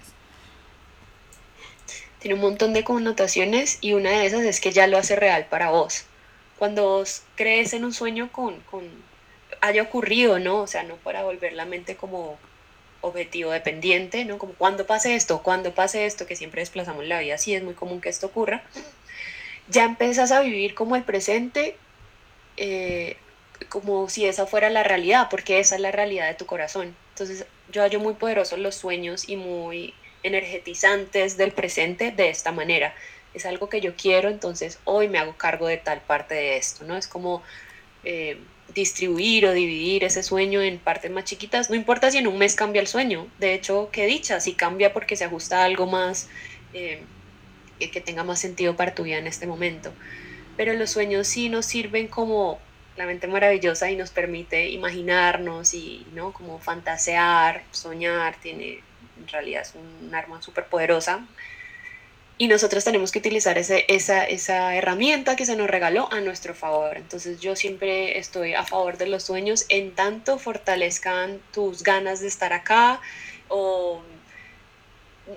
Tiene 2.20 2.36
un 2.36 2.42
montón 2.42 2.72
de 2.72 2.86
connotaciones 2.86 3.80
y 3.82 3.94
una 3.94 4.12
de 4.12 4.26
esas 4.26 4.44
es 4.44 4.62
que 4.62 4.72
ya 4.72 4.88
lo 4.88 4.98
hace 4.98 5.18
real 5.18 5.48
para 5.50 5.72
vos. 5.72 6.06
Cuando 6.58 6.84
vos 6.84 7.24
crees 7.36 7.74
en 7.74 7.84
un 7.84 7.92
sueño 7.92 8.32
con, 8.32 8.62
con 8.62 8.84
haya 9.64 9.82
ocurrido, 9.82 10.40
¿no? 10.40 10.58
O 10.62 10.68
sea, 10.68 10.84
no 10.84 10.98
para 10.98 11.24
volver 11.24 11.54
la 11.54 11.64
mente 11.64 11.96
como 11.96 12.38
objetivo 13.00 13.52
dependiente, 13.52 14.26
¿no? 14.26 14.38
Como 14.38 14.54
cuando 14.56 14.86
pase 14.86 15.16
esto, 15.16 15.42
cuando 15.42 15.74
pase 15.74 16.06
esto, 16.06 16.26
que 16.26 16.36
siempre 16.36 16.62
desplazamos 16.62 17.06
la 17.06 17.22
vida, 17.22 17.38
sí 17.38 17.56
es 17.56 17.64
muy 17.64 17.74
común 17.74 18.02
que 18.02 18.10
esto 18.10 18.28
ocurra, 18.28 18.62
ya 19.70 19.86
empiezas 19.86 20.34
a 20.34 20.42
vivir 20.42 20.76
como 20.76 20.98
el 20.98 21.04
presente, 21.04 21.78
eh, 22.58 23.16
como 23.70 24.10
si 24.10 24.26
esa 24.26 24.46
fuera 24.46 24.70
la 24.70 24.84
realidad, 24.84 25.28
porque 25.30 25.62
esa 25.62 25.76
es 25.76 25.82
la 25.82 25.92
realidad 25.92 26.28
de 26.28 26.34
tu 26.34 26.46
corazón. 26.46 26.94
Entonces, 27.12 27.46
yo 27.72 27.84
hallo 27.84 28.02
muy 28.02 28.16
poderosos 28.16 28.60
los 28.60 28.76
sueños 28.76 29.30
y 29.30 29.38
muy 29.38 29.94
energetizantes 30.24 31.38
del 31.38 31.54
presente 31.54 32.12
de 32.12 32.30
esta 32.30 32.52
manera. 32.52 32.94
Es 33.34 33.46
algo 33.46 33.70
que 33.70 33.80
yo 33.80 33.96
quiero, 33.96 34.30
entonces 34.30 34.80
hoy 34.84 35.08
me 35.08 35.20
hago 35.20 35.38
cargo 35.38 35.68
de 35.68 35.78
tal 35.78 36.02
parte 36.02 36.36
de 36.36 36.58
esto, 36.58 36.84
¿no? 36.84 36.98
Es 36.98 37.08
como... 37.08 37.42
Eh, 38.04 38.38
distribuir 38.74 39.46
o 39.46 39.54
dividir 39.54 40.04
ese 40.04 40.24
sueño 40.24 40.62
en 40.62 40.80
partes 40.80 41.12
más 41.12 41.26
chiquitas, 41.26 41.70
no 41.70 41.76
importa 41.76 42.10
si 42.12 42.18
en 42.18 42.28
un 42.28 42.38
mes 42.38 42.56
cambia 42.56 42.82
el 42.82 42.88
sueño, 42.88 43.28
de 43.40 43.54
hecho, 43.54 43.90
qué 43.92 44.06
dicha, 44.06 44.40
si 44.40 44.54
cambia 44.54 44.94
porque 44.94 45.16
se 45.16 45.26
ajusta 45.26 45.62
a 45.62 45.66
algo 45.66 45.86
más 45.86 46.30
eh, 46.74 47.04
que 47.80 48.02
tenga 48.02 48.24
más 48.24 48.40
sentido 48.40 48.76
para 48.76 48.96
tu 48.96 49.04
vida 49.04 49.18
en 49.18 49.28
este 49.28 49.46
momento. 49.46 49.94
Pero 50.56 50.74
los 50.74 50.92
sueños 50.92 51.28
sí 51.28 51.50
nos 51.50 51.66
sirven 51.66 52.08
como 52.08 52.60
la 52.96 53.06
mente 53.06 53.28
maravillosa 53.28 53.92
y 53.92 53.96
nos 53.96 54.12
permite 54.12 54.70
imaginarnos 54.70 55.74
y 55.74 56.06
no 56.14 56.32
como 56.32 56.60
fantasear, 56.60 57.64
soñar, 57.72 58.36
tiene 58.42 58.82
en 59.20 59.28
realidad 59.28 59.62
es 59.62 59.74
un 59.76 60.14
arma 60.14 60.42
súper 60.42 60.66
poderosa 60.66 61.26
y 62.44 62.50
nosotros 62.50 62.84
tenemos 62.84 63.14
que 63.14 63.20
utilizar 63.20 63.58
ese, 63.58 63.86
esa, 63.88 64.26
esa 64.26 64.76
herramienta 64.76 65.38
que 65.38 65.46
se 65.46 65.56
nos 65.56 65.70
regaló 65.70 66.12
a 66.12 66.20
nuestro 66.20 66.54
favor. 66.54 66.98
Entonces 66.98 67.40
yo 67.40 67.56
siempre 67.56 68.20
estoy 68.20 68.54
a 68.54 68.66
favor 68.66 68.98
de 68.98 69.08
los 69.08 69.24
sueños 69.24 69.64
en 69.70 69.96
tanto 69.96 70.38
fortalezcan 70.38 71.40
tus 71.54 71.84
ganas 71.84 72.20
de 72.20 72.28
estar 72.28 72.52
acá 72.52 73.00
o 73.48 74.02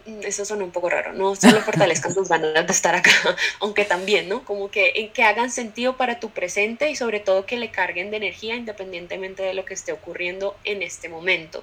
mm, 0.05 0.23
eso 0.25 0.45
suena 0.45 0.65
un 0.65 0.73
poco 0.73 0.91
raro, 0.91 1.13
no 1.13 1.37
solo 1.37 1.61
fortalezcan 1.61 2.13
tus 2.13 2.29
ganas 2.29 2.67
de 2.67 2.73
estar 2.73 2.97
acá, 2.97 3.13
aunque 3.61 3.85
también, 3.85 4.29
¿no? 4.29 4.45
Como 4.45 4.69
que, 4.73 4.91
en 4.97 5.13
que 5.13 5.23
hagan 5.23 5.53
sentido 5.53 5.97
para 5.97 6.19
tu 6.19 6.31
presente 6.31 6.91
y 6.91 6.97
sobre 6.97 7.21
todo 7.21 7.47
que 7.47 7.57
le 7.57 7.71
carguen 7.71 8.11
de 8.11 8.17
energía 8.17 8.57
independientemente 8.57 9.45
de 9.45 9.55
lo 9.55 9.65
que 9.65 9.75
esté 9.75 9.93
ocurriendo 9.93 10.57
en 10.65 10.83
este 10.83 11.09
momento. 11.09 11.63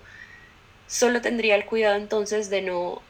Solo 0.88 1.22
tendría 1.22 1.56
el 1.56 1.66
cuidado 1.66 1.98
entonces 1.98 2.50
de 2.50 2.62
no 2.62 3.02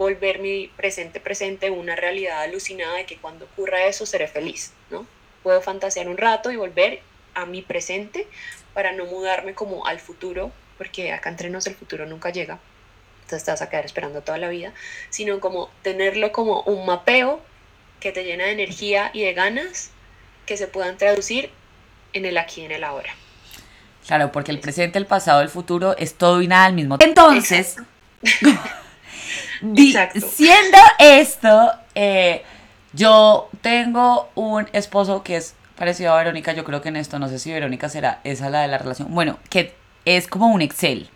volver 0.00 0.38
mi 0.38 0.68
presente 0.68 1.20
presente 1.20 1.68
una 1.68 1.94
realidad 1.94 2.40
alucinada 2.40 2.96
de 2.96 3.04
que 3.04 3.18
cuando 3.18 3.44
ocurra 3.44 3.84
eso 3.84 4.06
seré 4.06 4.28
feliz, 4.28 4.72
¿no? 4.90 5.06
Puedo 5.42 5.60
fantasear 5.60 6.08
un 6.08 6.16
rato 6.16 6.50
y 6.50 6.56
volver 6.56 7.02
a 7.34 7.44
mi 7.44 7.60
presente 7.60 8.26
para 8.72 8.92
no 8.92 9.04
mudarme 9.04 9.52
como 9.52 9.86
al 9.86 10.00
futuro, 10.00 10.52
porque 10.78 11.12
acá 11.12 11.28
entre 11.28 11.50
nos 11.50 11.66
el 11.66 11.74
futuro 11.74 12.06
nunca 12.06 12.30
llega, 12.30 12.58
entonces 13.24 13.44
te 13.44 13.50
vas 13.50 13.60
a 13.60 13.68
quedar 13.68 13.84
esperando 13.84 14.22
toda 14.22 14.38
la 14.38 14.48
vida, 14.48 14.72
sino 15.10 15.38
como 15.38 15.70
tenerlo 15.82 16.32
como 16.32 16.62
un 16.62 16.86
mapeo 16.86 17.42
que 18.00 18.10
te 18.10 18.24
llena 18.24 18.46
de 18.46 18.52
energía 18.52 19.10
y 19.12 19.22
de 19.22 19.34
ganas 19.34 19.90
que 20.46 20.56
se 20.56 20.66
puedan 20.66 20.96
traducir 20.96 21.50
en 22.14 22.24
el 22.24 22.38
aquí 22.38 22.62
y 22.62 22.64
en 22.64 22.72
el 22.72 22.84
ahora. 22.84 23.14
Claro, 24.06 24.32
porque 24.32 24.50
el 24.50 24.60
presente, 24.60 24.98
el 24.98 25.04
pasado, 25.04 25.42
el 25.42 25.50
futuro 25.50 25.94
es 25.98 26.14
todo 26.14 26.40
y 26.40 26.48
nada 26.48 26.64
al 26.64 26.72
mismo 26.72 26.96
tiempo. 26.96 27.20
Entonces, 27.20 27.76
siendo 30.20 30.78
esto, 30.98 31.72
eh, 31.94 32.44
yo 32.92 33.48
tengo 33.60 34.30
un 34.34 34.68
esposo 34.72 35.22
que 35.22 35.36
es 35.36 35.54
parecido 35.76 36.12
a 36.12 36.18
Verónica, 36.18 36.52
yo 36.52 36.64
creo 36.64 36.82
que 36.82 36.88
en 36.88 36.96
esto, 36.96 37.18
no 37.18 37.28
sé 37.28 37.38
si 37.38 37.52
Verónica 37.52 37.88
será 37.88 38.20
esa 38.24 38.50
la 38.50 38.62
de 38.62 38.68
la 38.68 38.78
relación, 38.78 39.12
bueno, 39.14 39.38
que 39.48 39.74
es 40.04 40.26
como 40.26 40.48
un 40.48 40.62
Excel. 40.62 41.08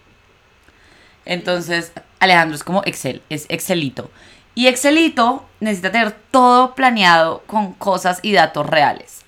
Entonces, 1.25 1.93
Alejandro 2.21 2.55
es 2.57 2.65
como 2.65 2.83
Excel, 2.85 3.23
es 3.29 3.47
Excelito. 3.49 4.11
Y 4.55 4.69
Excelito 4.69 5.47
necesita 5.61 5.91
tener 5.91 6.13
todo 6.31 6.75
planeado 6.75 7.43
con 7.47 7.73
cosas 7.73 8.21
y 8.23 8.33
datos 8.33 8.67
reales. 8.67 9.23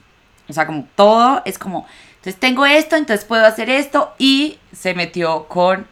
O 0.49 0.53
sea, 0.53 0.67
como 0.67 0.87
todo 0.95 1.43
es 1.45 1.59
como, 1.59 1.87
entonces 2.17 2.39
tengo 2.39 2.65
esto, 2.65 2.97
entonces 2.97 3.25
puedo 3.25 3.45
hacer 3.45 3.69
esto 3.69 4.15
y 4.19 4.59
se 4.73 4.95
metió 4.95 5.49
con 5.49 5.87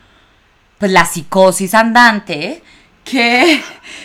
pues 0.78 0.92
la 0.92 1.04
psicosis 1.04 1.74
andante 1.74 2.62
que 3.04 3.62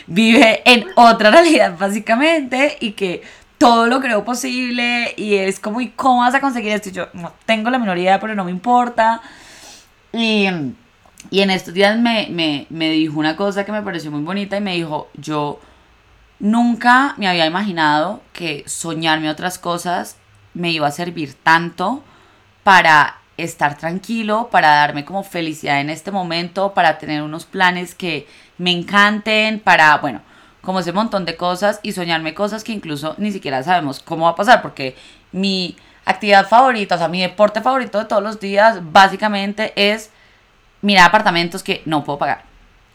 vive 0.07 0.61
en 0.65 0.85
otra 0.95 1.31
realidad 1.31 1.77
básicamente 1.77 2.77
y 2.79 2.91
que 2.91 3.23
todo 3.57 3.87
lo 3.87 3.99
creo 3.99 4.23
posible 4.23 5.13
y 5.17 5.35
es 5.35 5.59
como, 5.59 5.81
¿y 5.81 5.89
cómo 5.89 6.21
vas 6.21 6.33
a 6.33 6.41
conseguir 6.41 6.71
esto? 6.71 6.89
Y 6.89 6.93
yo 6.93 7.07
no 7.13 7.33
tengo 7.45 7.69
la 7.69 7.79
minoría, 7.79 8.19
pero 8.19 8.33
no 8.33 8.45
me 8.45 8.51
importa. 8.51 9.21
Y, 10.13 10.47
y 11.29 11.41
en 11.41 11.49
estos 11.49 11.73
días 11.73 11.99
me, 11.99 12.27
me, 12.31 12.67
me 12.69 12.89
dijo 12.89 13.19
una 13.19 13.35
cosa 13.35 13.65
que 13.65 13.71
me 13.71 13.81
pareció 13.81 14.11
muy 14.11 14.21
bonita 14.21 14.57
y 14.57 14.61
me 14.61 14.75
dijo, 14.75 15.09
yo 15.15 15.59
nunca 16.39 17.15
me 17.17 17.27
había 17.27 17.45
imaginado 17.45 18.21
que 18.31 18.63
soñarme 18.65 19.29
otras 19.29 19.59
cosas 19.59 20.17
me 20.53 20.71
iba 20.71 20.87
a 20.87 20.91
servir 20.91 21.33
tanto 21.33 22.03
para 22.63 23.17
estar 23.43 23.77
tranquilo, 23.77 24.49
para 24.51 24.69
darme 24.69 25.05
como 25.05 25.23
felicidad 25.23 25.81
en 25.81 25.89
este 25.89 26.11
momento, 26.11 26.73
para 26.73 26.97
tener 26.97 27.21
unos 27.21 27.45
planes 27.45 27.95
que 27.95 28.27
me 28.57 28.71
encanten, 28.71 29.59
para, 29.59 29.97
bueno, 29.97 30.21
como 30.61 30.79
ese 30.79 30.91
montón 30.91 31.25
de 31.25 31.35
cosas 31.35 31.79
y 31.83 31.93
soñarme 31.93 32.33
cosas 32.33 32.63
que 32.63 32.71
incluso 32.71 33.15
ni 33.17 33.31
siquiera 33.31 33.63
sabemos 33.63 33.99
cómo 33.99 34.25
va 34.25 34.31
a 34.31 34.35
pasar, 34.35 34.61
porque 34.61 34.95
mi 35.31 35.75
actividad 36.05 36.47
favorita, 36.47 36.95
o 36.95 36.97
sea, 36.97 37.07
mi 37.07 37.21
deporte 37.21 37.61
favorito 37.61 37.99
de 37.99 38.05
todos 38.05 38.23
los 38.23 38.39
días, 38.39 38.79
básicamente 38.91 39.73
es 39.75 40.11
mirar 40.81 41.07
apartamentos 41.07 41.63
que 41.63 41.81
no 41.85 42.03
puedo 42.03 42.19
pagar. 42.19 42.43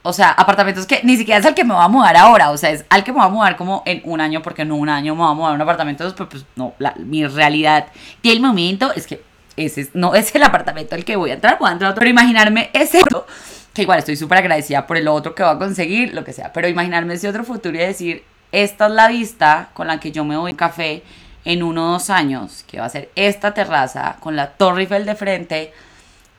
O 0.06 0.12
sea, 0.12 0.30
apartamentos 0.32 0.84
que 0.86 1.00
ni 1.02 1.16
siquiera 1.16 1.40
es 1.40 1.46
al 1.46 1.54
que 1.54 1.64
me 1.64 1.72
voy 1.72 1.82
a 1.82 1.88
mudar 1.88 2.14
ahora, 2.16 2.50
o 2.50 2.58
sea, 2.58 2.70
es 2.70 2.84
al 2.90 3.04
que 3.04 3.12
me 3.12 3.18
voy 3.18 3.26
a 3.26 3.30
mudar 3.30 3.56
como 3.56 3.82
en 3.86 4.02
un 4.04 4.20
año, 4.20 4.42
porque 4.42 4.62
en 4.62 4.72
un 4.72 4.90
año 4.90 5.14
me 5.14 5.22
voy 5.22 5.30
a 5.30 5.34
mudar 5.34 5.52
a 5.52 5.54
un 5.54 5.62
apartamento, 5.62 6.12
pero 6.14 6.28
pues 6.28 6.44
no, 6.56 6.74
mi 6.98 7.26
realidad 7.26 7.86
y 8.20 8.30
el 8.30 8.40
momento 8.40 8.92
es 8.94 9.06
que 9.06 9.22
ese 9.56 9.88
no 9.94 10.14
es 10.14 10.34
el 10.34 10.42
apartamento 10.42 10.94
al 10.94 11.04
que 11.04 11.16
voy 11.16 11.30
a 11.30 11.34
entrar, 11.34 11.58
voy 11.58 11.68
a 11.68 11.72
entrar 11.72 11.90
otro, 11.90 12.00
pero 12.00 12.10
imaginarme 12.10 12.70
ese 12.72 12.98
otro, 12.98 13.26
que 13.72 13.82
igual 13.82 13.98
estoy 13.98 14.16
súper 14.16 14.38
agradecida 14.38 14.86
por 14.86 14.96
el 14.96 15.08
otro 15.08 15.34
que 15.34 15.42
voy 15.42 15.52
a 15.52 15.58
conseguir, 15.58 16.14
lo 16.14 16.24
que 16.24 16.32
sea, 16.32 16.52
pero 16.52 16.68
imaginarme 16.68 17.14
ese 17.14 17.28
otro 17.28 17.44
futuro 17.44 17.74
y 17.76 17.80
decir, 17.80 18.24
esta 18.52 18.86
es 18.86 18.92
la 18.92 19.08
vista 19.08 19.70
con 19.74 19.86
la 19.88 19.98
que 19.98 20.12
yo 20.12 20.24
me 20.24 20.36
voy 20.36 20.50
a 20.50 20.52
un 20.52 20.56
café 20.56 21.02
en 21.44 21.62
uno 21.62 21.88
o 21.88 21.92
dos 21.92 22.10
años, 22.10 22.64
que 22.66 22.78
va 22.78 22.86
a 22.86 22.90
ser 22.90 23.10
esta 23.16 23.52
terraza 23.52 24.16
con 24.20 24.36
la 24.36 24.52
Torre 24.52 24.82
Eiffel 24.82 25.04
de 25.04 25.14
frente, 25.14 25.72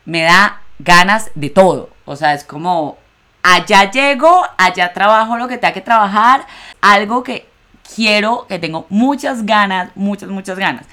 me 0.05 0.21
da 0.21 0.61
ganas 0.79 1.31
de 1.35 1.49
todo, 1.49 1.89
o 2.05 2.15
sea, 2.15 2.33
es 2.33 2.43
como, 2.43 2.97
allá 3.43 3.91
llego, 3.91 4.43
allá 4.57 4.93
trabajo 4.93 5.37
lo 5.37 5.47
que 5.47 5.57
tenga 5.57 5.73
que 5.73 5.81
trabajar, 5.81 6.47
algo 6.81 7.23
que 7.23 7.47
quiero, 7.95 8.47
que 8.47 8.59
tengo 8.59 8.87
muchas 8.89 9.45
ganas, 9.45 9.91
muchas, 9.95 10.29
muchas 10.29 10.57
ganas. 10.57 10.85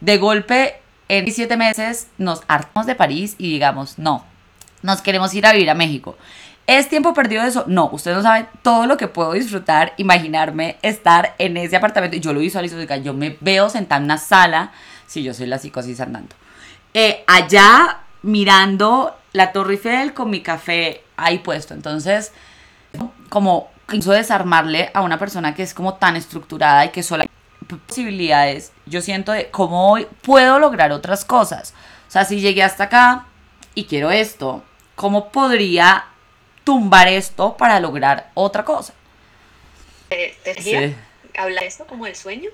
De 0.00 0.18
golpe 0.18 0.81
en 1.08 1.30
siete 1.32 1.56
meses 1.56 2.08
nos 2.18 2.42
hartamos 2.48 2.86
de 2.86 2.94
París 2.94 3.34
y 3.38 3.50
digamos, 3.52 3.98
no, 3.98 4.24
nos 4.82 5.02
queremos 5.02 5.34
ir 5.34 5.46
a 5.46 5.52
vivir 5.52 5.70
a 5.70 5.74
México. 5.74 6.16
¿Es 6.66 6.88
tiempo 6.88 7.12
perdido 7.12 7.42
eso? 7.42 7.64
No, 7.66 7.90
ustedes 7.92 8.16
no 8.16 8.22
saben 8.22 8.46
todo 8.62 8.86
lo 8.86 8.96
que 8.96 9.08
puedo 9.08 9.32
disfrutar, 9.32 9.94
imaginarme 9.96 10.76
estar 10.82 11.34
en 11.38 11.56
ese 11.56 11.76
apartamento. 11.76 12.16
Yo 12.16 12.32
lo 12.32 12.40
visualizo, 12.40 12.80
yo 12.80 13.14
me 13.14 13.36
veo 13.40 13.68
sentada 13.68 13.98
en 13.98 14.04
una 14.04 14.18
sala, 14.18 14.72
si 15.06 15.22
yo 15.22 15.34
soy 15.34 15.46
la 15.46 15.58
psicosis 15.58 16.00
andando. 16.00 16.34
Eh, 16.94 17.24
allá 17.26 18.02
mirando 18.22 19.16
la 19.32 19.52
Torre 19.52 19.74
Eiffel 19.74 20.14
con 20.14 20.30
mi 20.30 20.40
café 20.40 21.02
ahí 21.16 21.38
puesto. 21.38 21.74
Entonces, 21.74 22.32
como 23.28 23.70
incluso 23.88 24.12
desarmarle 24.12 24.90
a 24.94 25.02
una 25.02 25.18
persona 25.18 25.54
que 25.54 25.62
es 25.62 25.74
como 25.74 25.94
tan 25.94 26.16
estructurada 26.16 26.84
y 26.86 26.90
que 26.90 27.02
sola 27.02 27.26
posibilidades, 27.86 28.72
yo 28.92 29.00
siento 29.00 29.32
de 29.32 29.50
cómo 29.50 29.90
hoy 29.90 30.06
puedo 30.20 30.58
lograr 30.58 30.92
otras 30.92 31.24
cosas. 31.24 31.72
O 32.08 32.10
sea, 32.10 32.26
si 32.26 32.40
llegué 32.40 32.62
hasta 32.62 32.84
acá 32.84 33.26
y 33.74 33.86
quiero 33.86 34.10
esto, 34.10 34.62
¿cómo 34.94 35.32
podría 35.32 36.04
tumbar 36.62 37.08
esto 37.08 37.56
para 37.56 37.80
lograr 37.80 38.30
otra 38.34 38.64
cosa? 38.64 38.92
¿Te, 40.10 40.36
te 40.44 40.94
habla 41.38 41.62
esto 41.62 41.86
como 41.86 42.06
el 42.06 42.14
sueño? 42.14 42.50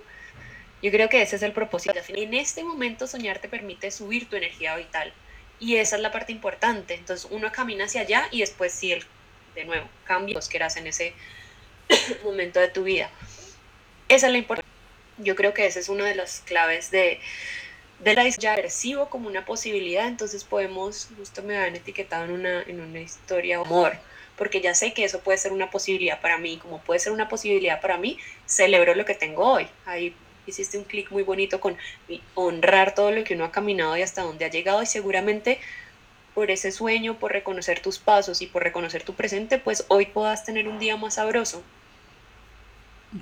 Yo 0.81 0.93
creo 0.93 1.09
que 1.09 1.23
ese 1.23 1.35
es 1.35 1.43
el 1.43 1.53
propósito. 1.53 1.93
En 2.07 2.35
este 2.35 2.63
momento 2.63 3.09
soñar 3.09 3.41
te 3.41 3.49
permite 3.49 3.91
subir 3.91 4.29
tu 4.31 4.37
energía 4.37 4.77
vital. 4.77 5.13
Y 5.59 5.75
esa 5.75 5.97
es 5.97 6.03
la 6.03 6.13
parte 6.13 6.31
importante. 6.31 6.95
Entonces 6.95 7.29
uno 7.33 7.51
camina 7.51 7.87
hacia 7.87 8.03
allá 8.03 8.29
y 8.31 8.41
después 8.41 8.73
si 8.73 8.93
el, 8.93 9.05
de 9.57 9.65
nuevo, 9.65 9.89
cambios 10.05 10.49
que 10.49 10.59
en 10.59 10.87
ese 10.87 11.15
momento 12.23 12.61
de 12.61 12.69
tu 12.69 12.85
vida. 12.85 13.11
Esa 14.09 14.27
es 14.27 14.33
la 14.33 14.39
importancia. 14.39 14.78
Yo 15.19 15.37
creo 15.37 15.55
que 15.55 15.67
esa 15.67 15.81
es 15.81 15.89
una 15.89 16.05
de 16.05 16.15
las 16.15 16.41
claves 16.41 16.91
de, 16.91 17.21
de 18.01 18.15
la 18.15 18.29
ya 18.29 18.53
agresivo 18.53 19.11
como 19.11 19.29
una 19.29 19.45
posibilidad, 19.45 20.07
entonces 20.07 20.45
podemos, 20.45 21.09
justo 21.17 21.43
me 21.43 21.57
han 21.57 21.77
etiquetado 21.77 22.25
en 22.25 22.33
una, 22.33 22.63
en 22.63 22.81
una 22.81 23.01
historia 23.01 23.59
amor, 23.59 23.97
porque 24.37 24.61
ya 24.61 24.75
sé 24.75 24.93
que 24.93 25.05
eso 25.05 25.21
puede 25.21 25.39
ser 25.39 25.53
una 25.53 25.71
posibilidad 25.71 26.21
para 26.21 26.39
mí, 26.39 26.59
como 26.59 26.81
puede 26.81 27.01
ser 27.01 27.13
una 27.13 27.29
posibilidad 27.29 27.81
para 27.81 27.99
mí, 27.99 28.19
celebro 28.47 28.95
lo 28.95 29.05
que 29.05 29.15
tengo 29.15 29.45
hoy. 29.45 29.67
Ahí 29.85 30.15
hiciste 30.47 30.79
un 30.79 30.85
clic 30.85 31.11
muy 31.11 31.25
bonito 31.25 31.61
con 31.61 31.77
honrar 32.35 32.95
todo 32.95 33.11
lo 33.11 33.25
que 33.25 33.35
uno 33.35 33.45
ha 33.45 33.53
caminado 33.53 33.97
y 33.97 34.03
hasta 34.03 34.23
dónde 34.23 34.45
ha 34.45 34.51
llegado 34.51 34.83
y 34.83 34.87
seguramente 34.87 35.59
por 36.35 36.51
ese 36.53 36.71
sueño, 36.71 37.19
por 37.19 37.33
reconocer 37.33 37.81
tus 37.81 37.99
pasos 37.99 38.43
y 38.43 38.47
por 38.47 38.63
reconocer 38.63 39.03
tu 39.03 39.15
presente, 39.15 39.59
pues 39.59 39.85
hoy 39.89 40.07
puedas 40.07 40.45
tener 40.45 40.69
un 40.69 40.79
día 40.79 40.97
más 40.97 41.15
sabroso. 41.15 41.65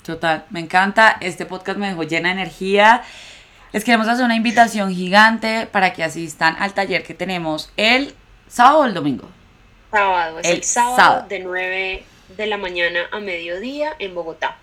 Total, 0.05 0.45
me 0.51 0.61
encanta. 0.61 1.17
Este 1.21 1.47
podcast 1.47 1.79
me 1.79 1.89
dejó 1.89 2.03
llena 2.03 2.29
de 2.29 2.35
energía. 2.35 3.03
Les 3.73 3.85
queremos 3.85 4.09
hacer 4.09 4.25
una 4.25 4.35
invitación 4.35 4.93
gigante 4.93 5.67
para 5.67 5.93
que 5.93 6.03
asistan 6.03 6.57
al 6.59 6.73
taller 6.73 7.05
que 7.05 7.15
tenemos 7.15 7.71
el 7.77 8.15
sábado 8.49 8.81
o 8.81 8.85
el 8.85 8.95
domingo. 8.95 9.29
Sábado, 9.93 10.41
es 10.41 10.49
el, 10.49 10.63
sábado, 10.65 11.27
de 11.29 11.39
9 11.39 12.05
de 12.37 12.47
la 12.47 12.57
mañana 12.57 13.01
a 13.13 13.21
mediodía 13.21 13.93
en 13.99 14.15
Bogotá. 14.15 14.57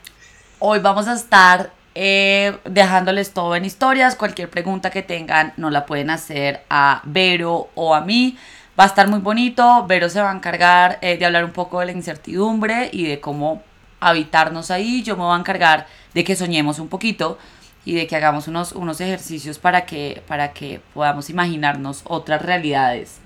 Hoy 0.60 0.80
vamos 0.80 1.08
a 1.08 1.14
estar 1.14 1.72
eh, 1.96 2.58
dejándoles 2.66 3.32
todo 3.32 3.56
en 3.56 3.64
historias. 3.64 4.16
Cualquier 4.16 4.50
pregunta 4.50 4.90
que 4.90 5.04
tengan 5.04 5.54
nos 5.56 5.72
la 5.72 5.86
pueden 5.86 6.10
hacer 6.10 6.64
a 6.70 7.02
Vero 7.06 7.70
o 7.76 7.96
a 7.96 8.02
mí. 8.02 8.38
Va 8.78 8.86
a 8.86 8.88
estar 8.88 9.08
muy 9.08 9.20
bonito. 9.20 9.86
Vero 9.88 10.10
se 10.10 10.22
va 10.22 10.32
a 10.32 10.36
encargar 10.36 10.98
eh, 11.02 11.18
de 11.18 11.26
hablar 11.26 11.46
un 11.46 11.52
poco 11.52 11.80
de 11.80 11.86
la 11.86 11.92
incertidumbre 11.94 12.90
y 12.92 13.08
de 13.08 13.22
cómo 13.22 13.62
habitarnos 14.10 14.72
ahí, 14.72 15.04
yo 15.04 15.16
me 15.16 15.24
voy 15.24 15.36
a 15.36 15.40
encargar 15.40 15.88
de 16.14 16.24
que 16.24 16.36
soñemos 16.36 16.80
un 16.80 16.88
poquito 16.88 17.38
y 17.86 17.96
de 17.96 18.08
que 18.08 18.16
hagamos 18.16 18.48
unos, 18.48 18.72
unos 18.72 19.02
ejercicios 19.02 19.60
para 19.60 19.86
que, 19.86 20.24
para 20.28 20.54
que 20.54 20.82
podamos 20.94 21.30
imaginarnos 21.30 22.02
otras 22.06 22.42
realidades. 22.42 23.18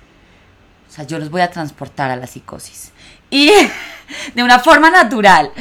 O 0.89 0.91
sea, 0.91 1.05
yo 1.05 1.19
los 1.19 1.30
voy 1.30 1.41
a 1.41 1.51
transportar 1.51 2.11
a 2.11 2.15
la 2.15 2.28
psicosis. 2.28 2.91
Y 3.30 3.51
de 4.34 4.43
una 4.43 4.59
forma 4.59 4.89
natural. 4.89 5.51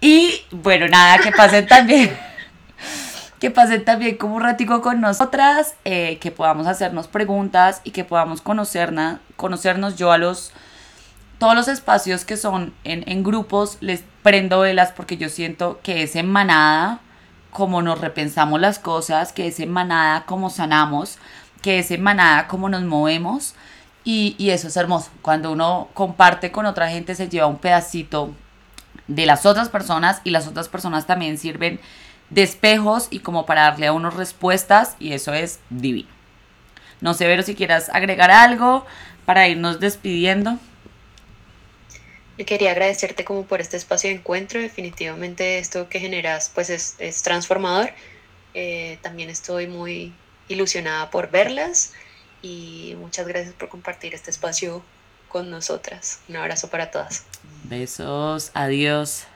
Y 0.00 0.42
bueno, 0.50 0.88
nada, 0.88 1.18
que 1.18 1.32
pasen 1.32 1.66
también. 1.66 2.16
que 3.40 3.50
pasen 3.50 3.84
también 3.84 4.16
como 4.16 4.36
un 4.36 4.42
ratico 4.42 4.82
con 4.82 5.00
nosotras, 5.00 5.74
eh, 5.84 6.18
que 6.20 6.30
podamos 6.30 6.66
hacernos 6.66 7.08
preguntas 7.08 7.80
y 7.84 7.90
que 7.92 8.04
podamos 8.04 8.40
conocernos, 8.40 9.20
conocernos 9.36 9.96
yo 9.96 10.12
a 10.12 10.18
los 10.18 10.52
todos 11.38 11.54
los 11.54 11.68
espacios 11.68 12.24
que 12.24 12.36
son 12.36 12.74
en, 12.84 13.04
en, 13.06 13.22
grupos 13.22 13.78
les 13.80 14.04
prendo 14.22 14.60
velas 14.60 14.92
porque 14.92 15.16
yo 15.16 15.28
siento 15.28 15.80
que 15.82 16.02
es 16.02 16.16
en 16.16 16.30
manada 16.30 17.00
como 17.50 17.82
nos 17.82 18.00
repensamos 18.00 18.60
las 18.60 18.78
cosas, 18.78 19.32
que 19.32 19.46
es 19.46 19.60
en 19.60 19.70
manada 19.70 20.24
como 20.26 20.50
sanamos, 20.50 21.18
que 21.62 21.78
es 21.78 21.90
en 21.90 22.02
manada 22.02 22.48
como 22.48 22.68
nos 22.68 22.82
movemos 22.82 23.54
y, 24.04 24.34
y 24.38 24.50
eso 24.50 24.68
es 24.68 24.76
hermoso. 24.76 25.10
Cuando 25.22 25.52
uno 25.52 25.88
comparte 25.94 26.50
con 26.52 26.66
otra 26.66 26.88
gente 26.88 27.14
se 27.14 27.28
lleva 27.28 27.46
un 27.46 27.58
pedacito 27.58 28.34
de 29.08 29.26
las 29.26 29.46
otras 29.46 29.68
personas 29.68 30.20
y 30.24 30.30
las 30.30 30.46
otras 30.46 30.68
personas 30.68 31.06
también 31.06 31.38
sirven 31.38 31.80
de 32.30 32.42
espejos 32.42 33.08
y 33.10 33.20
como 33.20 33.46
para 33.46 33.62
darle 33.62 33.86
a 33.86 33.92
uno 33.92 34.10
respuestas 34.10 34.96
y 34.98 35.12
eso 35.12 35.32
es 35.32 35.60
divino. 35.70 36.08
No 37.00 37.14
sé, 37.14 37.26
Vero, 37.26 37.42
si 37.42 37.54
quieras 37.54 37.90
agregar 37.92 38.30
algo 38.30 38.86
para 39.24 39.48
irnos 39.48 39.80
despidiendo. 39.80 40.58
Quería 42.36 42.72
agradecerte 42.72 43.24
como 43.24 43.44
por 43.44 43.60
este 43.60 43.76
espacio 43.76 44.10
de 44.10 44.16
encuentro. 44.16 44.60
Definitivamente 44.60 45.58
esto 45.58 45.88
que 45.88 46.00
generas 46.00 46.50
pues 46.54 46.70
es, 46.70 46.96
es 46.98 47.22
transformador. 47.22 47.90
Eh, 48.54 48.98
también 49.02 49.30
estoy 49.30 49.66
muy 49.66 50.12
ilusionada 50.48 51.10
por 51.10 51.30
verlas 51.30 51.92
y 52.42 52.96
muchas 52.98 53.26
gracias 53.26 53.54
por 53.54 53.68
compartir 53.68 54.14
este 54.14 54.30
espacio 54.30 54.82
con 55.28 55.50
nosotras. 55.50 56.20
Un 56.28 56.36
abrazo 56.36 56.68
para 56.68 56.90
todas. 56.90 57.24
Besos, 57.64 58.50
adiós. 58.54 59.26